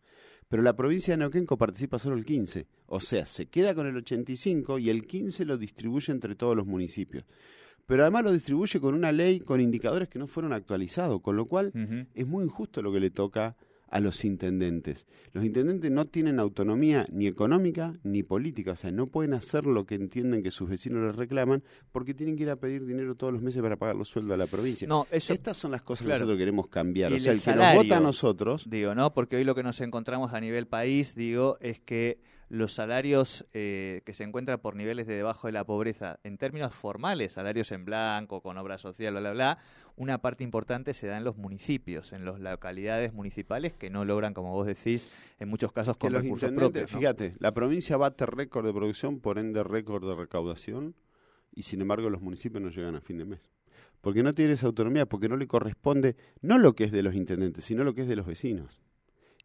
Pero 0.49 0.63
la 0.63 0.75
provincia 0.75 1.13
de 1.15 1.19
Neuquén 1.19 1.47
coparticipa 1.47 1.99
solo 1.99 2.17
el 2.17 2.25
15%, 2.25 2.67
o 2.87 3.01
sea, 3.01 3.27
se 3.27 3.47
queda 3.47 3.75
con 3.75 3.87
el 3.87 3.95
85% 3.97 4.79
y 4.81 4.91
el 4.91 5.07
15% 5.07 5.45
lo 5.45 5.59
distribuye 5.59 6.13
entre 6.13 6.35
todos 6.35 6.57
los 6.57 6.67
municipios. 6.67 7.25
Pero 7.87 8.03
además 8.03 8.25
lo 8.25 8.33
distribuye 8.33 8.79
con 8.81 8.95
una 8.95 9.11
ley 9.13 9.41
con 9.41 9.61
indicadores 9.61 10.09
que 10.09 10.19
no 10.19 10.27
fueron 10.29 10.53
actualizados, 10.53 11.21
con 11.21 11.37
lo 11.37 11.45
cual 11.45 11.73
es 12.15 12.27
muy 12.27 12.45
injusto 12.45 12.83
lo 12.83 12.93
que 12.93 13.01
le 13.01 13.11
toca 13.11 13.57
a 13.91 14.01
los 14.01 14.25
intendentes. 14.25 15.07
Los 15.33 15.45
intendentes 15.45 15.91
no 15.91 16.07
tienen 16.07 16.39
autonomía 16.39 17.07
ni 17.11 17.27
económica 17.27 17.99
ni 18.05 18.23
política, 18.23 18.73
o 18.73 18.77
sea, 18.77 18.91
no 18.91 19.07
pueden 19.07 19.35
hacer 19.35 19.67
lo 19.67 19.85
que 19.85 19.97
entienden 19.97 20.43
que 20.43 20.51
sus 20.51 20.69
vecinos 20.69 21.03
les 21.03 21.17
reclaman 21.17 21.63
porque 21.93 22.15
tienen 22.15 22.37
que 22.37 22.45
ir 22.45 22.51
a 22.51 22.57
pedir 22.57 22.87
dinero 22.87 23.17
todos 23.17 23.33
los 23.33 23.43
meses 23.43 23.61
para 23.63 23.77
pagar 23.77 23.97
los 23.97 24.09
sueldos 24.09 24.33
a 24.35 24.37
la 24.37 24.47
provincia. 24.47 24.87
No, 24.87 25.07
eso 25.11 25.33
Estas 25.33 25.57
son 25.57 25.73
las 25.73 25.83
cosas 25.83 26.07
claro. 26.07 26.19
que 26.19 26.21
nosotros 26.21 26.39
queremos 26.39 26.69
cambiar. 26.69 27.13
Y 27.13 27.17
O 27.17 27.19
sea, 27.19 27.33
el 27.33 27.39
el 27.39 27.45
que 27.45 27.55
nos 27.55 27.75
vota 27.75 27.97
a 27.97 28.01
nosotros, 28.01 28.65
digo, 28.69 28.95
¿no? 28.95 29.13
Porque 29.13 29.37
hoy 29.37 29.45
lo 29.45 29.55
que 29.55 29.63
nos 29.63 29.81
encontramos 29.81 30.33
a 30.33 30.41
nivel 30.41 30.67
país, 30.67 31.15
digo, 31.15 31.59
es 31.61 31.81
que 31.81 32.21
los 32.51 32.73
salarios 32.73 33.47
eh, 33.55 34.03
que 34.05 34.13
se 34.13 34.25
encuentran 34.25 34.59
por 34.59 34.75
niveles 34.75 35.07
de 35.07 35.15
debajo 35.15 35.47
de 35.47 35.53
la 35.53 35.65
pobreza, 35.65 36.19
en 36.25 36.37
términos 36.37 36.75
formales, 36.75 37.33
salarios 37.33 37.71
en 37.71 37.85
blanco, 37.85 38.43
con 38.43 38.59
obra 38.59 38.77
social, 38.77 39.13
bla, 39.13 39.21
bla, 39.21 39.33
bla, 39.33 39.59
una 39.95 40.19
parte 40.19 40.43
importante 40.43 40.93
se 40.93 41.07
da 41.07 41.17
en 41.17 41.23
los 41.23 41.37
municipios, 41.37 42.13
en 42.13 42.25
las 42.25 42.41
localidades 42.41 43.13
municipales 43.13 43.73
que 43.73 43.89
no 43.89 44.05
logran, 44.05 44.35
como 44.35 44.53
vos 44.53 44.67
decís, 44.67 45.09
en 45.39 45.49
muchos 45.49 45.71
casos 45.71 45.97
que 45.97 46.01
con 46.01 46.13
los 46.13 46.23
recursos 46.23 46.51
intendentes, 46.51 46.83
propios. 46.83 46.93
¿no? 46.93 46.99
fíjate, 46.99 47.37
la 47.39 47.55
provincia 47.55 47.97
bate 47.97 48.27
récord 48.27 48.67
de 48.67 48.73
producción, 48.73 49.21
por 49.21 49.39
ende 49.39 49.63
récord 49.63 50.07
de 50.09 50.17
recaudación, 50.17 50.97
y 51.53 51.63
sin 51.63 51.81
embargo 51.83 52.11
los 52.11 52.21
municipios 52.21 52.61
no 52.63 52.71
llegan 52.71 52.97
a 52.97 53.01
fin 53.01 53.19
de 53.19 53.27
mes. 53.27 53.49
Porque 54.01 54.25
no 54.25 54.33
tiene 54.33 54.55
esa 54.55 54.67
autonomía, 54.67 55.07
porque 55.07 55.29
no 55.29 55.37
le 55.37 55.47
corresponde 55.47 56.17
no 56.41 56.59
lo 56.59 56.75
que 56.75 56.85
es 56.85 56.91
de 56.91 57.05
los 57.05 57.15
intendentes, 57.15 57.65
sino 57.65 57.85
lo 57.85 57.95
que 57.95 58.03
es 58.03 58.09
de 58.09 58.17
los 58.17 58.27
vecinos. 58.27 58.81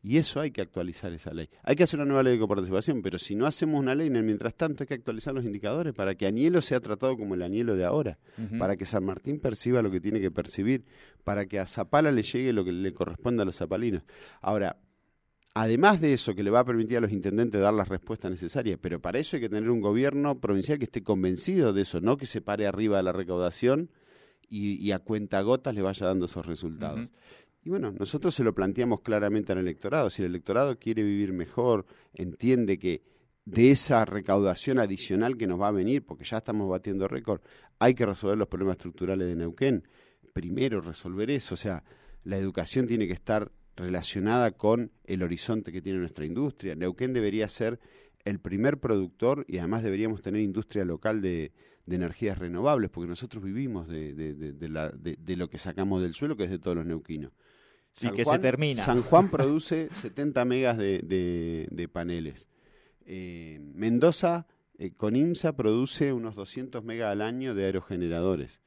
Y 0.01 0.17
eso 0.17 0.39
hay 0.39 0.51
que 0.51 0.61
actualizar 0.61 1.11
esa 1.13 1.33
ley. 1.33 1.49
Hay 1.63 1.75
que 1.75 1.83
hacer 1.83 1.99
una 1.99 2.05
nueva 2.05 2.23
ley 2.23 2.33
de 2.33 2.39
coparticipación, 2.39 3.01
pero 3.01 3.17
si 3.17 3.35
no 3.35 3.47
hacemos 3.47 3.79
una 3.79 3.95
ley 3.95 4.07
en 4.07 4.17
el 4.17 4.23
mientras 4.23 4.53
tanto 4.53 4.83
hay 4.83 4.87
que 4.87 4.93
actualizar 4.93 5.33
los 5.33 5.43
indicadores 5.43 5.93
para 5.93 6.13
que 6.15 6.27
Añelo 6.27 6.61
sea 6.61 6.79
tratado 6.79 7.17
como 7.17 7.33
el 7.33 7.41
Añelo 7.41 7.75
de 7.75 7.85
ahora, 7.85 8.19
para 8.59 8.75
que 8.75 8.85
San 8.85 9.03
Martín 9.03 9.39
perciba 9.39 9.81
lo 9.81 9.89
que 9.89 9.99
tiene 9.99 10.21
que 10.21 10.29
percibir, 10.29 10.85
para 11.23 11.47
que 11.47 11.59
a 11.59 11.65
Zapala 11.65 12.11
le 12.11 12.21
llegue 12.21 12.53
lo 12.53 12.63
que 12.63 12.71
le 12.71 12.93
corresponde 12.93 13.41
a 13.41 13.45
los 13.45 13.55
zapalinos. 13.55 14.03
Ahora, 14.41 14.77
además 15.55 16.01
de 16.01 16.13
eso 16.13 16.35
que 16.35 16.43
le 16.43 16.51
va 16.51 16.59
a 16.59 16.65
permitir 16.65 16.97
a 16.97 17.01
los 17.01 17.11
intendentes 17.11 17.59
dar 17.59 17.73
las 17.73 17.87
respuestas 17.87 18.29
necesarias, 18.29 18.77
pero 18.79 19.01
para 19.01 19.17
eso 19.17 19.37
hay 19.37 19.41
que 19.41 19.49
tener 19.49 19.69
un 19.69 19.81
gobierno 19.81 20.39
provincial 20.39 20.77
que 20.77 20.85
esté 20.85 21.01
convencido 21.01 21.73
de 21.73 21.81
eso, 21.81 22.01
no 22.01 22.17
que 22.17 22.27
se 22.27 22.41
pare 22.41 22.67
arriba 22.67 22.97
de 22.97 23.03
la 23.03 23.11
recaudación 23.11 23.89
y, 24.47 24.75
y 24.75 24.91
a 24.91 24.99
cuenta 24.99 25.41
gotas 25.41 25.73
le 25.73 25.81
vaya 25.81 26.05
dando 26.05 26.25
esos 26.25 26.45
resultados. 26.45 27.09
Y 27.65 27.69
bueno, 27.71 27.91
nosotros 27.91 28.33
se 28.35 28.43
lo 28.43 28.53
planteamos 28.53 29.01
claramente 29.01 29.51
al 29.51 29.57
electorado. 29.57 30.09
Si 30.11 30.21
el 30.21 30.29
electorado 30.29 30.77
quiere 30.77 31.01
vivir 31.01 31.33
mejor, 31.33 31.85
entiende 32.13 32.77
que 32.77 33.01
de 33.43 33.71
esa 33.71 34.05
recaudación 34.05 34.77
adicional 34.79 35.35
que 35.35 35.47
nos 35.47 35.59
va 35.59 35.69
a 35.69 35.71
venir, 35.71 36.05
porque 36.05 36.23
ya 36.23 36.37
estamos 36.37 36.69
batiendo 36.69 37.07
récord, 37.07 37.41
hay 37.79 37.95
que 37.95 38.05
resolver 38.05 38.37
los 38.37 38.47
problemas 38.47 38.75
estructurales 38.77 39.27
de 39.27 39.35
Neuquén. 39.35 39.83
Primero 40.31 40.79
resolver 40.79 41.31
eso, 41.31 41.55
o 41.55 41.57
sea, 41.57 41.83
la 42.23 42.37
educación 42.37 42.85
tiene 42.87 43.07
que 43.07 43.13
estar 43.13 43.51
relacionada 43.75 44.51
con 44.51 44.91
el 45.03 45.23
horizonte 45.23 45.71
que 45.71 45.81
tiene 45.81 45.99
nuestra 45.99 46.25
industria. 46.25 46.75
Neuquén 46.75 47.13
debería 47.13 47.47
ser 47.49 47.79
el 48.25 48.39
primer 48.39 48.79
productor 48.79 49.43
y 49.47 49.57
además 49.57 49.81
deberíamos 49.83 50.21
tener 50.21 50.41
industria 50.41 50.85
local 50.85 51.21
de, 51.21 51.51
de 51.85 51.95
energías 51.95 52.37
renovables, 52.37 52.89
porque 52.91 53.07
nosotros 53.09 53.43
vivimos 53.43 53.87
de, 53.87 54.13
de- 54.13 54.33
de- 54.33 55.35
lo 55.35 55.49
que 55.49 55.57
sacamos 55.57 56.01
del 56.01 56.13
suelo, 56.13 56.35
que 56.37 56.43
es 56.45 56.49
de 56.51 56.59
todos 56.59 56.77
los 56.77 56.85
neuquinos. 56.85 57.31
Y 58.01 58.09
que 58.09 58.25
se 58.25 58.39
termina. 58.39 58.83
San 58.83 59.01
Juan 59.03 59.29
produce 59.29 59.89
70 59.93 60.43
megas 60.45 60.77
de, 60.77 60.99
de- 60.99 61.67
de 61.71 61.87
paneles. 61.87 62.49
Eh, 63.05 63.59
Mendoza, 63.73 64.47
eh, 64.77 64.91
con 64.91 65.15
IMSA, 65.15 65.55
produce 65.55 66.11
unos 66.13 66.35
200 66.35 66.83
megas 66.83 67.11
al 67.11 67.21
año 67.21 67.53
de 67.55 67.65
aerogeneradores. 67.65 68.61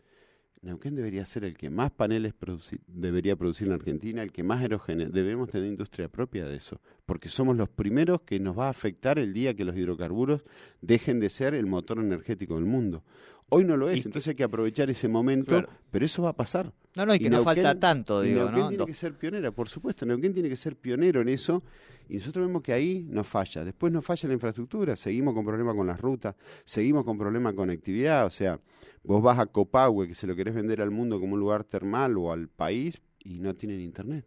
Neuquén 0.63 0.95
debería 0.97 1.25
ser 1.27 1.45
el 1.45 1.57
que 1.57 1.71
más 1.71 1.91
paneles 1.93 2.35
produci- 2.35 2.81
debería 2.87 3.37
producir 3.37 3.69
en 3.69 3.75
Argentina, 3.75 4.23
el 4.23 4.33
que 4.33 4.43
más 4.43 4.61
aerogeneradores. 4.61 5.15
Debemos 5.15 5.49
tener 5.51 5.69
industria 5.69 6.09
propia 6.09 6.47
de 6.47 6.57
eso, 6.57 6.81
porque 7.09 7.31
somos 7.31 7.57
los 7.57 7.71
primeros 7.71 8.21
que 8.21 8.39
nos 8.39 8.57
va 8.59 8.67
a 8.67 8.69
afectar 8.69 9.19
el 9.19 9.33
día 9.33 9.55
que 9.55 9.65
los 9.65 9.75
hidrocarburos 9.75 10.43
dejen 10.83 11.21
de 11.21 11.31
ser 11.31 11.55
el 11.55 11.65
motor 11.65 11.99
energético 12.01 12.57
del 12.57 12.67
mundo. 12.67 13.03
Hoy 13.49 13.65
no 13.65 13.79
lo 13.79 13.89
es, 13.89 14.05
entonces 14.05 14.29
hay 14.29 14.35
que 14.35 14.45
aprovechar 14.45 14.91
ese 14.91 15.09
momento, 15.09 15.55
Claro. 15.55 15.71
pero 15.91 16.05
eso 16.05 16.23
va 16.25 16.29
a 16.29 16.37
pasar. 16.37 16.71
No, 16.97 17.07
no, 17.07 17.15
y 17.15 17.19
que 17.19 17.31
no 17.31 17.39
Neuquén- 17.39 17.45
falta 17.45 17.81
tanto, 17.81 18.21
digo, 18.21 18.41
Neuquén 18.43 18.61
¿no? 18.61 18.69
tiene 18.69 18.85
que 18.85 18.93
ser 18.95 19.15
pionera, 19.17 19.51
por 19.53 19.71
supuesto. 19.71 20.05
Neuquén 20.05 20.35
tiene 20.35 20.51
que 20.51 20.57
ser 20.57 20.77
pionero 20.77 21.23
en 21.23 21.31
eso. 21.31 21.63
Y 22.11 22.17
nosotros 22.17 22.47
vemos 22.47 22.61
que 22.63 22.75
ahí 22.75 23.07
nos 23.09 23.27
falla. 23.27 23.65
Después 23.65 23.91
nos 23.91 24.05
falla 24.05 24.29
la 24.29 24.35
infraestructura. 24.35 24.95
Seguimos 24.97 25.33
con 25.33 25.47
problemas 25.47 25.75
con 25.77 25.87
las 25.87 25.99
rutas. 25.99 26.35
Seguimos 26.67 27.07
con 27.07 27.17
problemas 27.17 27.55
con 27.55 27.65
conectividad. 27.65 28.27
O 28.27 28.31
sea, 28.31 28.61
vos 29.03 29.23
vas 29.23 29.39
a 29.39 29.47
Copahue, 29.47 30.09
que 30.09 30.15
se 30.15 30.27
lo 30.27 30.37
querés 30.37 30.55
vender 30.55 30.83
al 30.83 30.91
mundo 30.91 31.19
como 31.19 31.33
un 31.33 31.41
lugar 31.41 31.65
termal 31.65 32.19
o 32.19 32.33
al 32.33 32.49
país, 32.49 33.01
y 33.21 33.41
no 33.41 33.55
tienen 33.55 33.81
internet. 33.81 34.27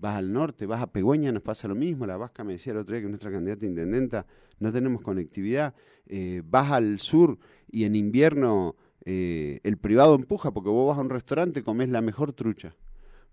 Vas 0.00 0.16
al 0.16 0.32
norte, 0.32 0.64
vas 0.64 0.80
a 0.80 0.90
Pegüeña, 0.90 1.30
nos 1.30 1.42
pasa 1.42 1.68
lo 1.68 1.74
mismo. 1.74 2.06
La 2.06 2.16
Vasca 2.16 2.42
me 2.42 2.54
decía 2.54 2.72
el 2.72 2.78
otro 2.78 2.94
día 2.94 3.02
que 3.02 3.08
nuestra 3.08 3.30
candidata 3.30 3.66
intendenta 3.66 4.26
no 4.58 4.72
tenemos 4.72 5.02
conectividad. 5.02 5.74
Eh, 6.06 6.42
vas 6.44 6.72
al 6.72 6.98
sur 6.98 7.38
y 7.70 7.84
en 7.84 7.94
invierno 7.94 8.76
eh, 9.04 9.60
el 9.62 9.76
privado 9.76 10.14
empuja 10.14 10.52
porque 10.52 10.70
vos 10.70 10.88
vas 10.88 10.98
a 10.98 11.02
un 11.02 11.10
restaurante, 11.10 11.62
comes 11.62 11.90
la 11.90 12.00
mejor 12.00 12.32
trucha. 12.32 12.74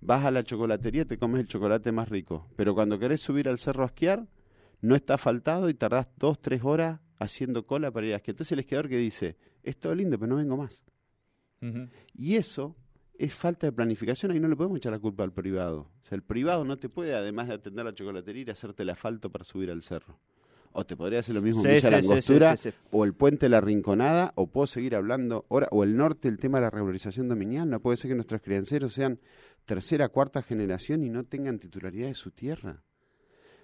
Vas 0.02 0.26
a 0.26 0.32
la 0.32 0.44
chocolatería, 0.44 1.06
te 1.06 1.18
comes 1.18 1.40
el 1.40 1.48
chocolate 1.48 1.92
más 1.94 2.10
rico. 2.10 2.48
Pero 2.58 2.76
cuando 2.76 3.00
querés 3.00 3.22
subir 3.22 3.48
al 3.48 3.60
cerro 3.60 3.84
a 3.84 3.88
esquiar, 3.88 4.28
no 4.82 4.96
está 4.96 5.14
asfaltado 5.14 5.70
y 5.70 5.74
tardás 5.74 6.10
dos, 6.18 6.40
tres 6.40 6.62
horas 6.64 7.00
haciendo 7.18 7.66
cola 7.66 7.92
para 7.92 8.08
ir 8.08 8.14
a 8.14 8.18
esquiar. 8.18 8.34
Entonces 8.34 8.52
el 8.52 8.60
esquiador 8.60 8.90
que 8.90 8.98
dice, 8.98 9.38
es 9.64 9.78
todo 9.78 9.96
lindo, 9.96 10.20
pero 10.20 10.30
no 10.30 10.36
vengo 10.36 10.58
más. 10.58 10.84
Y 12.14 12.36
eso 12.36 12.76
es 13.18 13.34
falta 13.34 13.68
de 13.68 13.72
planificación, 13.72 14.32
ahí 14.32 14.40
no 14.40 14.48
le 14.48 14.56
podemos 14.56 14.78
echar 14.78 14.92
la 14.92 15.00
culpa 15.00 15.24
al 15.24 15.34
privado. 15.34 15.92
O 16.02 16.04
sea, 16.04 16.16
el 16.16 16.24
privado 16.24 16.66
no 16.66 16.78
te 16.78 16.90
puede, 16.90 17.16
además 17.16 17.48
de 17.48 17.56
atender 17.56 17.86
la 17.86 17.94
chocolatería, 17.94 18.42
ir 18.44 18.50
a 18.50 18.54
hacerte 18.54 18.84
el 18.84 18.90
asfalto 18.90 19.32
para 19.32 19.44
subir 19.44 19.72
al 19.72 19.82
cerro. 19.82 20.20
O 20.74 20.86
te 20.86 20.96
podría 20.96 21.20
hacer 21.20 21.34
lo 21.34 21.42
mismo 21.42 21.64
Sí, 21.64 21.70
en 21.70 21.76
Villa 21.76 21.88
sí, 21.88 21.92
La 21.96 22.02
sí, 22.02 22.08
Angostura, 22.08 22.58
sí, 22.58 22.64
sí, 22.64 22.72
sí. 22.72 22.88
o 22.92 23.04
el 23.04 23.14
puente 23.14 23.50
La 23.50 23.62
Rinconada, 23.62 24.34
o 24.36 24.48
puedo 24.48 24.68
seguir 24.68 24.96
hablando 24.96 25.46
ahora, 25.50 25.68
o 25.72 25.84
el 25.84 25.96
norte, 25.96 26.28
el 26.28 26.38
tema 26.38 26.60
de 26.60 26.64
la 26.64 26.70
regularización 26.70 27.28
dominial. 27.28 27.70
No 27.70 27.80
puede 27.80 27.98
ser 27.98 28.10
que 28.10 28.16
nuestros 28.16 28.42
crianceros 28.42 28.94
sean 28.94 29.20
tercera, 29.66 30.10
cuarta 30.10 30.44
generación 30.44 31.04
y 31.04 31.10
no 31.10 31.24
tengan 31.24 31.58
titularidad 31.58 32.08
de 32.08 32.14
su 32.14 32.32
tierra. 32.32 32.84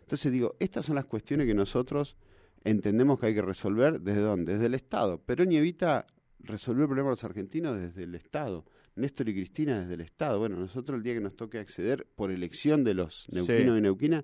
Entonces 0.01 0.31
digo, 0.31 0.55
estas 0.59 0.85
son 0.85 0.95
las 0.95 1.05
cuestiones 1.05 1.45
que 1.45 1.53
nosotros 1.53 2.17
entendemos 2.63 3.19
que 3.19 3.27
hay 3.27 3.35
que 3.35 3.41
resolver 3.41 4.01
desde 4.01 4.21
dónde, 4.21 4.53
desde 4.53 4.65
el 4.65 4.73
Estado. 4.73 5.19
Perón 5.19 5.51
y 5.51 5.57
Evita 5.57 6.07
resolvió 6.39 6.83
el 6.83 6.89
problema 6.89 7.09
de 7.09 7.13
los 7.13 7.23
argentinos 7.23 7.79
desde 7.79 8.03
el 8.03 8.15
Estado. 8.15 8.65
Néstor 8.95 9.29
y 9.29 9.33
Cristina 9.33 9.81
desde 9.81 9.95
el 9.95 10.01
Estado. 10.01 10.39
Bueno, 10.39 10.55
nosotros 10.57 10.97
el 10.97 11.03
día 11.03 11.13
que 11.13 11.21
nos 11.21 11.35
toque 11.35 11.57
acceder 11.59 12.07
por 12.15 12.31
elección 12.31 12.83
de 12.83 12.93
los 12.93 13.27
neuquinos 13.31 13.73
Sí. 13.73 13.77
y 13.77 13.81
neuquinas, 13.81 14.23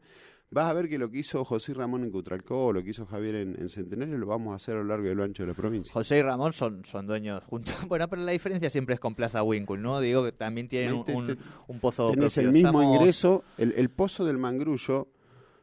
vas 0.52 0.70
a 0.70 0.74
ver 0.74 0.90
que 0.90 0.98
lo 0.98 1.10
que 1.12 1.20
hizo 1.20 1.46
José 1.46 1.74
Ramón 1.76 2.04
en 2.04 2.10
Cutralcó 2.12 2.74
lo 2.74 2.84
que 2.84 2.90
hizo 2.90 3.06
Javier 3.06 3.36
en, 3.36 3.56
en 3.62 3.70
Centenario 3.70 4.18
lo 4.18 4.26
vamos 4.26 4.54
a 4.54 4.56
hacer 4.56 4.76
a 4.76 4.80
lo 4.80 4.86
largo 4.86 5.08
y 5.08 5.12
a 5.12 5.14
lo 5.14 5.24
ancho 5.24 5.44
de 5.44 5.48
la 5.48 5.54
provincia. 5.54 5.94
José 5.94 6.18
y 6.18 6.22
Ramón 6.24 6.54
son, 6.54 6.84
son 6.86 7.06
dueños 7.08 7.44
juntos. 7.46 7.76
Bueno, 7.88 8.08
pero 8.10 8.22
la 8.24 8.32
diferencia 8.32 8.70
siempre 8.70 8.96
es 8.96 9.00
con 9.02 9.14
Plaza 9.16 9.44
Winkle, 9.44 9.78
¿no? 9.78 10.00
Digo 10.00 10.24
que 10.24 10.32
también 10.32 10.68
tienen 10.68 10.94
un, 10.94 11.04
pozo 11.80 12.12
Tenés 12.12 12.34
propio. 12.34 12.48
el 12.50 12.54
mismo 12.54 12.82
Estamos- 12.82 12.96
ingreso, 13.00 13.44
el, 13.58 13.74
el 13.78 13.90
pozo 13.90 14.26
del 14.26 14.38
mangrullo 14.38 15.08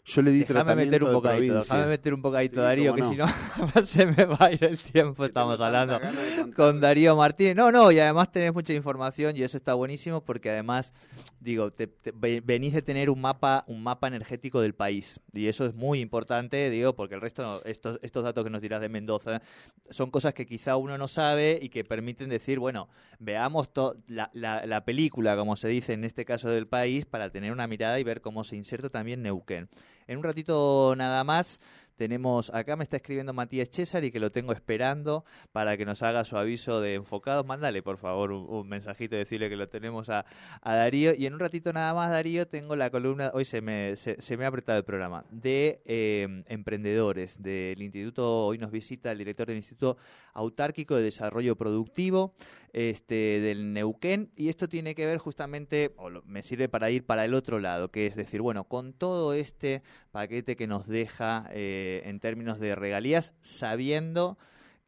Yo 0.09 0.23
le 0.23 0.31
di 0.31 0.39
Déjame 0.39 0.55
tratamiento 0.61 0.91
meter 0.93 1.03
un 1.03 1.09
de 1.09 1.15
bocadito, 1.15 1.47
provincia. 1.53 1.75
déjame 1.77 1.91
meter 1.91 2.15
un 2.15 2.23
bocadito, 2.23 2.55
Sí, 2.55 2.61
Darío, 2.61 2.95
que 2.95 3.03
si 3.03 3.17
no 3.17 3.27
se 3.85 4.07
me 4.07 4.25
va 4.25 4.37
a 4.41 4.53
ir 4.53 4.63
el 4.63 4.79
tiempo, 4.79 5.25
estamos 5.25 5.61
hablando 5.61 5.99
de 5.99 6.53
con 6.55 6.81
Darío 6.81 7.17
Martínez. 7.17 7.57
No, 7.57 7.73
no, 7.73 7.91
y 7.91 7.99
además 7.99 8.31
tenés 8.31 8.55
mucha 8.55 8.73
información 8.73 9.37
y 9.37 9.43
eso 9.43 9.57
está 9.57 9.75
buenísimo 9.75 10.21
porque 10.25 10.51
además, 10.51 10.95
digo, 11.41 11.73
te- 11.73 11.89
te- 11.89 12.13
ve- 12.15 12.41
venís 12.45 12.73
de 12.73 12.83
tener 12.83 13.11
un 13.11 13.21
mapa, 13.21 13.65
un 13.67 13.83
mapa 13.83 14.07
energético 14.07 14.61
del 14.61 14.77
país 14.77 15.19
y 15.33 15.49
eso 15.49 15.67
es 15.67 15.75
muy 15.75 15.99
importante, 15.99 16.71
digo, 16.71 16.95
porque 16.95 17.17
el 17.17 17.21
resto, 17.21 17.65
estos, 17.65 17.99
estos 18.01 18.23
datos 18.23 18.45
que 18.45 18.51
nos 18.51 18.63
dirás 18.63 18.81
de 18.81 18.89
Mendoza, 18.89 19.43
son 19.91 20.13
cosas 20.13 20.35
que 20.35 20.47
quizá 20.47 20.77
uno 20.77 20.97
no 20.97 21.09
sabe 21.09 21.59
y 21.61 21.69
que 21.69 21.83
permiten 21.83 22.29
decir, 22.29 22.61
bueno, 22.61 22.89
veamos 23.19 23.69
la- 24.07 24.31
la 24.67 24.85
película, 24.85 25.35
como 25.37 25.57
se 25.57 25.67
dice 25.67 25.95
en 25.95 26.05
este 26.05 26.25
caso 26.25 26.49
del 26.49 26.69
país, 26.69 27.07
para 27.07 27.29
tener 27.31 27.51
una 27.51 27.67
mirada 27.67 27.99
y 27.99 28.05
ver 28.05 28.21
cómo 28.21 28.45
se 28.45 28.55
inserta 28.55 28.89
también 28.89 29.21
Neuquén. 29.23 29.69
En 30.07 30.19
un 30.19 30.25
ratito 30.25 30.95
nada 30.97 31.25
más 31.25 31.61
tenemos, 31.97 32.51
acá 32.55 32.77
me 32.77 32.85
está 32.85 32.97
escribiendo 32.99 33.33
Matías 33.33 33.69
César 33.71 34.05
y 34.05 34.11
que 34.11 34.21
lo 34.21 34.31
tengo 34.31 34.53
esperando 34.53 35.25
para 35.53 35.77
que 35.77 35.85
nos 35.85 36.03
haga 36.03 36.25
su 36.25 36.37
aviso 36.37 36.81
de 36.81 36.95
enfocados. 36.95 37.45
Mándale, 37.47 37.83
por 37.83 37.97
favor, 37.99 38.33
un, 38.33 38.47
un 38.49 38.69
mensajito 38.69 39.17
decirle 39.17 39.49
que 39.49 39.57
lo 39.57 39.69
tenemos 39.69 40.09
a, 40.11 40.25
Darío. 40.63 41.15
Y 41.17 41.27
en 41.27 41.35
un 41.35 41.41
ratito 41.41 41.73
nada 41.73 41.95
más, 41.95 42.11
Darío, 42.11 42.47
tengo 42.47 42.77
la 42.77 42.91
columna, 42.91 43.31
hoy 43.35 43.45
se 43.45 43.61
me, 43.61 43.97
se, 43.97 44.37
me 44.37 44.45
ha 44.45 44.49
apretado 44.49 44.79
el 44.79 44.85
programa, 44.85 45.25
de 45.31 45.81
eh, 45.87 46.43
emprendedores 46.47 47.43
del 47.43 47.81
Instituto, 47.81 48.47
hoy 48.47 48.59
nos 48.59 48.71
visita 48.71 49.11
el 49.13 49.19
director 49.19 49.47
del 49.47 49.57
Instituto 49.57 49.97
Autárquico 50.35 50.97
de 50.97 51.03
Desarrollo 51.05 51.57
Productivo 51.57 52.35
este, 52.73 53.41
del 53.41 53.73
Neuquén. 53.73 54.31
Y 54.37 54.49
esto 54.51 54.69
tiene 54.69 54.95
que 54.95 55.07
ver 55.07 55.19
justamente, 55.19 55.93
o 55.97 56.11
lo- 56.11 56.23
me 56.23 56.43
sirve 56.43 56.69
para 56.69 56.91
ir 56.91 57.05
para 57.07 57.25
el 57.25 57.33
otro 57.33 57.59
lado, 57.59 57.91
que 57.91 58.07
es 58.07 58.17
decir, 58.17 58.43
bueno, 58.43 58.65
con 58.65 58.93
todo 58.93 59.33
este 59.33 59.83
paquete 60.11 60.57
que 60.57 60.67
nos 60.67 60.87
deja 60.87 61.49
eh, 61.53 61.85
en 62.05 62.21
términos 62.21 62.59
de 62.59 62.75
regalías, 62.75 63.33
sabiendo 63.41 64.39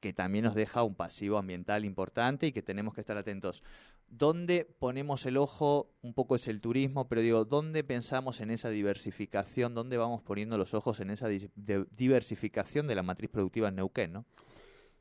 que 0.01 0.13
también 0.13 0.45
nos 0.45 0.55
deja 0.55 0.83
un 0.83 0.95
pasivo 0.95 1.39
ambiental 1.39 1.85
importante 1.85 2.47
y 2.47 2.53
que 2.53 2.63
tenemos 2.63 2.95
que 2.95 3.01
estar 3.01 3.17
atentos. 3.17 3.63
¿Dónde 4.09 4.65
ponemos 4.65 5.27
el 5.27 5.37
ojo? 5.37 5.93
Un 6.03 6.15
poco 6.15 6.35
es 6.37 6.49
el 6.49 6.61
turismo, 6.61 7.09
pero 7.09 7.21
digo, 7.21 7.45
¿dónde 7.45 7.85
pensamos 7.85 8.41
en 8.41 8.51
esa 8.51 8.71
diversificación? 8.71 9.75
¿Dónde 9.75 9.97
vamos 9.97 10.23
poniendo 10.23 10.57
los 10.57 10.73
ojos 10.73 11.01
en 11.01 11.11
esa 11.11 11.29
diversificación 11.29 12.87
de 12.87 12.95
la 12.95 13.03
matriz 13.03 13.29
productiva 13.29 13.69
en 13.69 13.77
Neuquén? 13.77 14.25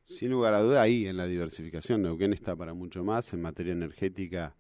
Sin 0.04 0.32
lugar 0.32 0.54
a 0.54 0.62
duda, 0.62 0.82
ahí 0.82 1.08
en 1.08 1.18
la 1.18 1.26
diversificación, 1.26 2.02
Neuquén 2.02 2.34
está 2.34 2.56
para 2.56 2.74
mucho 2.74 3.04
más. 3.04 3.34
En 3.34 3.42
materia 3.42 3.74
energética, 3.74 4.56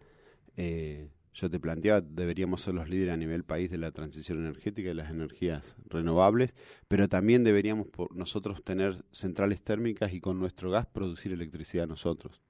eh, 0.55 1.09
yo 1.39 1.51
te 1.51 1.59
planteaba, 1.59 2.01
deberíamos 2.01 2.61
ser 2.61 2.73
los 2.73 2.89
líderes 2.89 3.13
a 3.13 3.17
nivel 3.17 3.43
país 3.43 3.69
de 3.69 3.77
la 3.77 3.91
transición 3.91 4.39
energética 4.39 4.89
y 4.89 4.95
las 4.95 5.11
energías 5.11 5.75
renovables, 5.87 6.55
pero 6.87 7.07
también 7.07 7.43
deberíamos 7.43 7.85
por 7.87 8.15
nosotros 8.15 8.63
tener 8.63 8.95
centrales 9.11 9.61
térmicas 9.61 10.13
y 10.13 10.19
con 10.19 10.39
nuestro 10.39 10.71
gas 10.71 10.87
producir 10.87 11.31
electricidad 11.31 11.87
nosotros. 11.87 12.41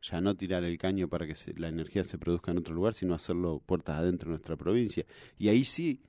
Ya 0.00 0.20
no 0.20 0.36
tirar 0.36 0.62
el 0.62 0.78
caño 0.78 1.08
para 1.08 1.26
que 1.26 1.34
se- 1.34 1.54
la 1.54 1.66
energía 1.68 2.04
se 2.04 2.18
produzca 2.18 2.52
en 2.52 2.58
otro 2.58 2.72
lugar, 2.72 2.94
sino 2.94 3.14
hacerlo 3.14 3.60
puertas 3.66 3.98
adentro 3.98 4.28
de 4.28 4.34
nuestra 4.34 4.56
provincia. 4.56 5.04
Y 5.38 5.48
ahí 5.48 5.64
sí, 5.64 6.00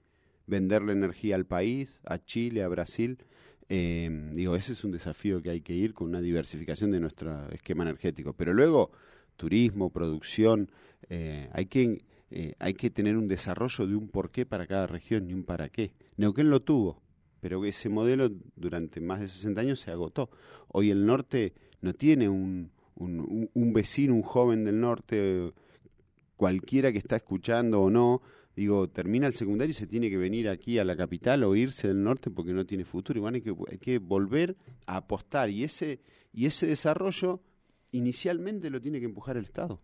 venderle 0.46 0.94
energía 0.94 1.34
al 1.36 1.46
país, 1.46 2.00
a 2.06 2.20
Chile, 2.24 2.62
a 2.62 2.68
Brasil, 2.68 3.18
eh, 3.70 4.30
digo, 4.34 4.56
ese 4.56 4.74
es 4.74 4.84
un 4.84 4.92
desafío 4.92 5.42
que 5.42 5.50
hay 5.50 5.62
que 5.62 5.74
ir 5.74 5.96
con 5.96 6.10
una 6.10 6.22
diversificación 6.22 6.92
de 6.92 7.00
nuestro 7.00 7.50
esquema 7.50 7.84
energético. 7.84 8.34
Pero 8.34 8.54
luego, 8.54 8.92
turismo, 9.38 9.90
producción, 9.90 10.70
eh, 11.10 11.50
hay, 11.52 11.66
que, 11.66 12.04
eh, 12.30 12.54
hay 12.60 12.74
que 12.74 12.90
tener 12.90 13.16
un 13.18 13.28
desarrollo 13.28 13.88
de 13.88 13.96
un 13.96 14.10
porqué 14.10 14.46
para 14.46 14.68
cada 14.68 14.88
región 14.88 15.30
y 15.30 15.34
un 15.34 15.44
para 15.44 15.70
qué. 15.70 15.94
Neuquén 16.18 16.50
lo 16.50 16.62
tuvo, 16.62 17.02
pero 17.40 17.64
ese 17.66 17.90
modelo 17.90 18.30
durante 18.56 19.00
más 19.02 19.20
de 19.22 19.28
60 19.30 19.62
años 19.62 19.80
se 19.80 19.92
agotó. 19.92 20.30
Hoy 20.68 20.90
el 20.92 21.06
norte 21.06 21.54
no 21.82 21.94
tiene 21.94 22.28
un, 22.30 22.72
un, 22.96 23.50
un- 23.54 23.74
vecino, 23.74 24.14
un 24.14 24.24
joven 24.24 24.66
del 24.66 24.80
norte, 24.80 25.54
cualquiera 26.36 26.92
que 26.92 26.98
está 26.98 27.16
escuchando 27.18 27.82
o 27.82 27.90
no, 27.90 28.22
digo, 28.56 28.90
termina 28.90 29.28
el 29.28 29.34
secundario 29.34 29.72
y 29.72 29.74
se 29.76 29.88
tiene 29.88 30.10
que 30.10 30.18
venir 30.18 30.50
aquí 30.50 30.80
a 30.80 30.84
la 30.84 30.96
capital 30.98 31.44
o 31.44 31.56
irse 31.56 31.88
del 31.88 32.04
norte 32.04 32.30
porque 32.32 32.54
no 32.54 32.66
tiene 32.66 32.86
futuro. 32.86 33.18
Y 33.20 33.22
bueno, 33.22 33.36
hay 33.36 33.42
que, 33.42 33.56
hay 33.72 33.78
que 33.78 34.00
volver 34.00 34.58
a 34.86 34.98
apostar. 34.98 35.50
Y 35.50 35.64
ese, 35.64 36.02
y 36.34 36.46
ese 36.48 36.68
desarrollo 36.68 37.42
inicialmente 37.92 38.70
lo 38.70 38.82
tiene 38.82 39.00
que 39.00 39.06
empujar 39.06 39.38
el 39.38 39.46
Estado 39.46 39.80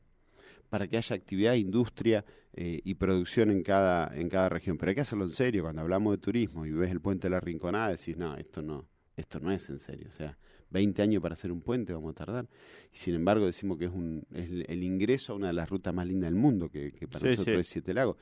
para 0.74 0.88
que 0.88 0.98
haya 0.98 1.16
actividad, 1.16 1.54
industria 1.54 2.26
eh, 2.54 2.82
y 2.84 2.96
producción 2.96 3.52
en 3.52 3.62
cada, 3.62 4.12
en 4.18 4.28
cada 4.28 4.50
región. 4.50 4.76
Pero 4.80 4.90
hay 4.90 4.96
que 4.96 5.02
hacerlo 5.02 5.26
en 5.26 5.30
serio. 5.30 5.62
Cuando 5.62 5.84
hablamos 5.84 6.14
de 6.14 6.18
turismo 6.18 6.66
y 6.66 6.72
ves 6.72 6.90
el 6.90 7.00
puente 7.00 7.28
de 7.28 7.30
la 7.30 7.40
Rinconada, 7.40 7.90
decís, 7.92 8.18
no, 8.18 8.36
esto 8.38 8.64
no, 8.64 8.88
esto 9.16 9.40
no 9.40 9.52
es 9.52 9.70
en 9.70 9.78
serio. 9.78 10.08
O 10.10 10.12
sea, 10.12 10.36
20 10.72 11.04
años 11.04 11.22
para 11.22 11.36
hacer 11.36 11.52
un 11.52 11.62
puente 11.62 11.94
vamos 11.94 12.10
a 12.10 12.16
tardar. 12.16 12.48
Y 12.92 12.98
sin 12.98 13.14
embargo 13.14 13.46
decimos 13.46 13.78
que 13.78 13.86
es, 13.86 13.92
un, 13.92 14.24
es 14.34 14.50
el- 14.50 14.66
el 14.68 14.82
ingreso 14.82 15.34
a 15.34 15.36
una 15.36 15.48
de 15.48 15.54
las 15.54 15.70
rutas 15.70 15.94
más 15.94 16.08
lindas 16.08 16.32
del 16.32 16.40
mundo, 16.40 16.70
que, 16.70 16.92
que 16.92 17.08
para 17.08 17.20
Sí, 17.20 17.26
nosotros 17.28 17.54
sí. 17.56 17.60
es 17.60 17.68
Siete 17.68 17.94
Lagos. 17.94 18.18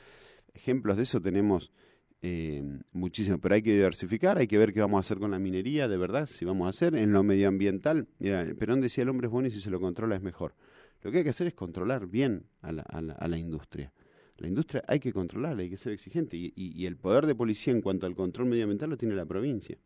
Ejemplos 0.53 0.97
de 0.97 1.03
eso 1.03 1.21
tenemos 1.21 1.71
eh, 2.21 2.61
muchísimos, 2.91 3.39
pero 3.41 3.55
hay 3.55 3.61
que 3.61 3.71
diversificar, 3.73 4.37
hay 4.37 4.47
que 4.47 4.57
ver 4.57 4.73
qué 4.73 4.81
vamos 4.81 4.97
a 4.97 4.99
hacer 4.99 5.19
con 5.19 5.31
la 5.31 5.39
minería, 5.39 5.87
de 5.87 5.95
verdad, 5.95 6.25
si 6.25 6.43
vamos 6.43 6.65
a 6.67 6.69
hacer. 6.71 6.95
En 6.95 7.13
lo 7.13 7.23
medioambiental, 7.23 8.09
mira, 8.19 8.45
Perón 8.59 8.81
decía 8.81 9.03
el 9.03 9.09
hombre 9.09 9.27
es 9.27 9.31
bueno 9.31 9.47
y 9.47 9.51
si 9.51 9.61
se 9.61 9.69
lo 9.71 9.79
controla 9.79 10.17
es 10.17 10.21
mejor. 10.21 10.53
Lo 11.01 11.11
que 11.11 11.19
hay 11.19 11.23
que 11.23 11.29
hacer 11.31 11.47
es 11.47 11.53
controlar 11.53 12.07
bien 12.07 12.45
a 12.61 12.71
la, 12.71 12.83
a 12.83 13.27
la, 13.27 13.37
industria. 13.37 13.91
La 14.37 14.47
industria 14.47 14.83
hay 14.87 14.99
que 14.99 15.11
controlarla, 15.13 15.61
hay 15.63 15.69
que 15.69 15.77
ser 15.77 15.93
exigente. 15.93 16.37
Y, 16.37 16.53
y- 16.55 16.71
y 16.79 16.85
el 16.85 16.97
poder 16.97 17.25
de 17.25 17.35
policía 17.35 17.73
en 17.73 17.81
cuanto 17.81 18.05
al 18.05 18.15
control 18.15 18.47
medioambiental 18.47 18.89
lo 18.89 18.97
tiene 18.97 19.15
la 19.15 19.25
provincia. 19.25 19.77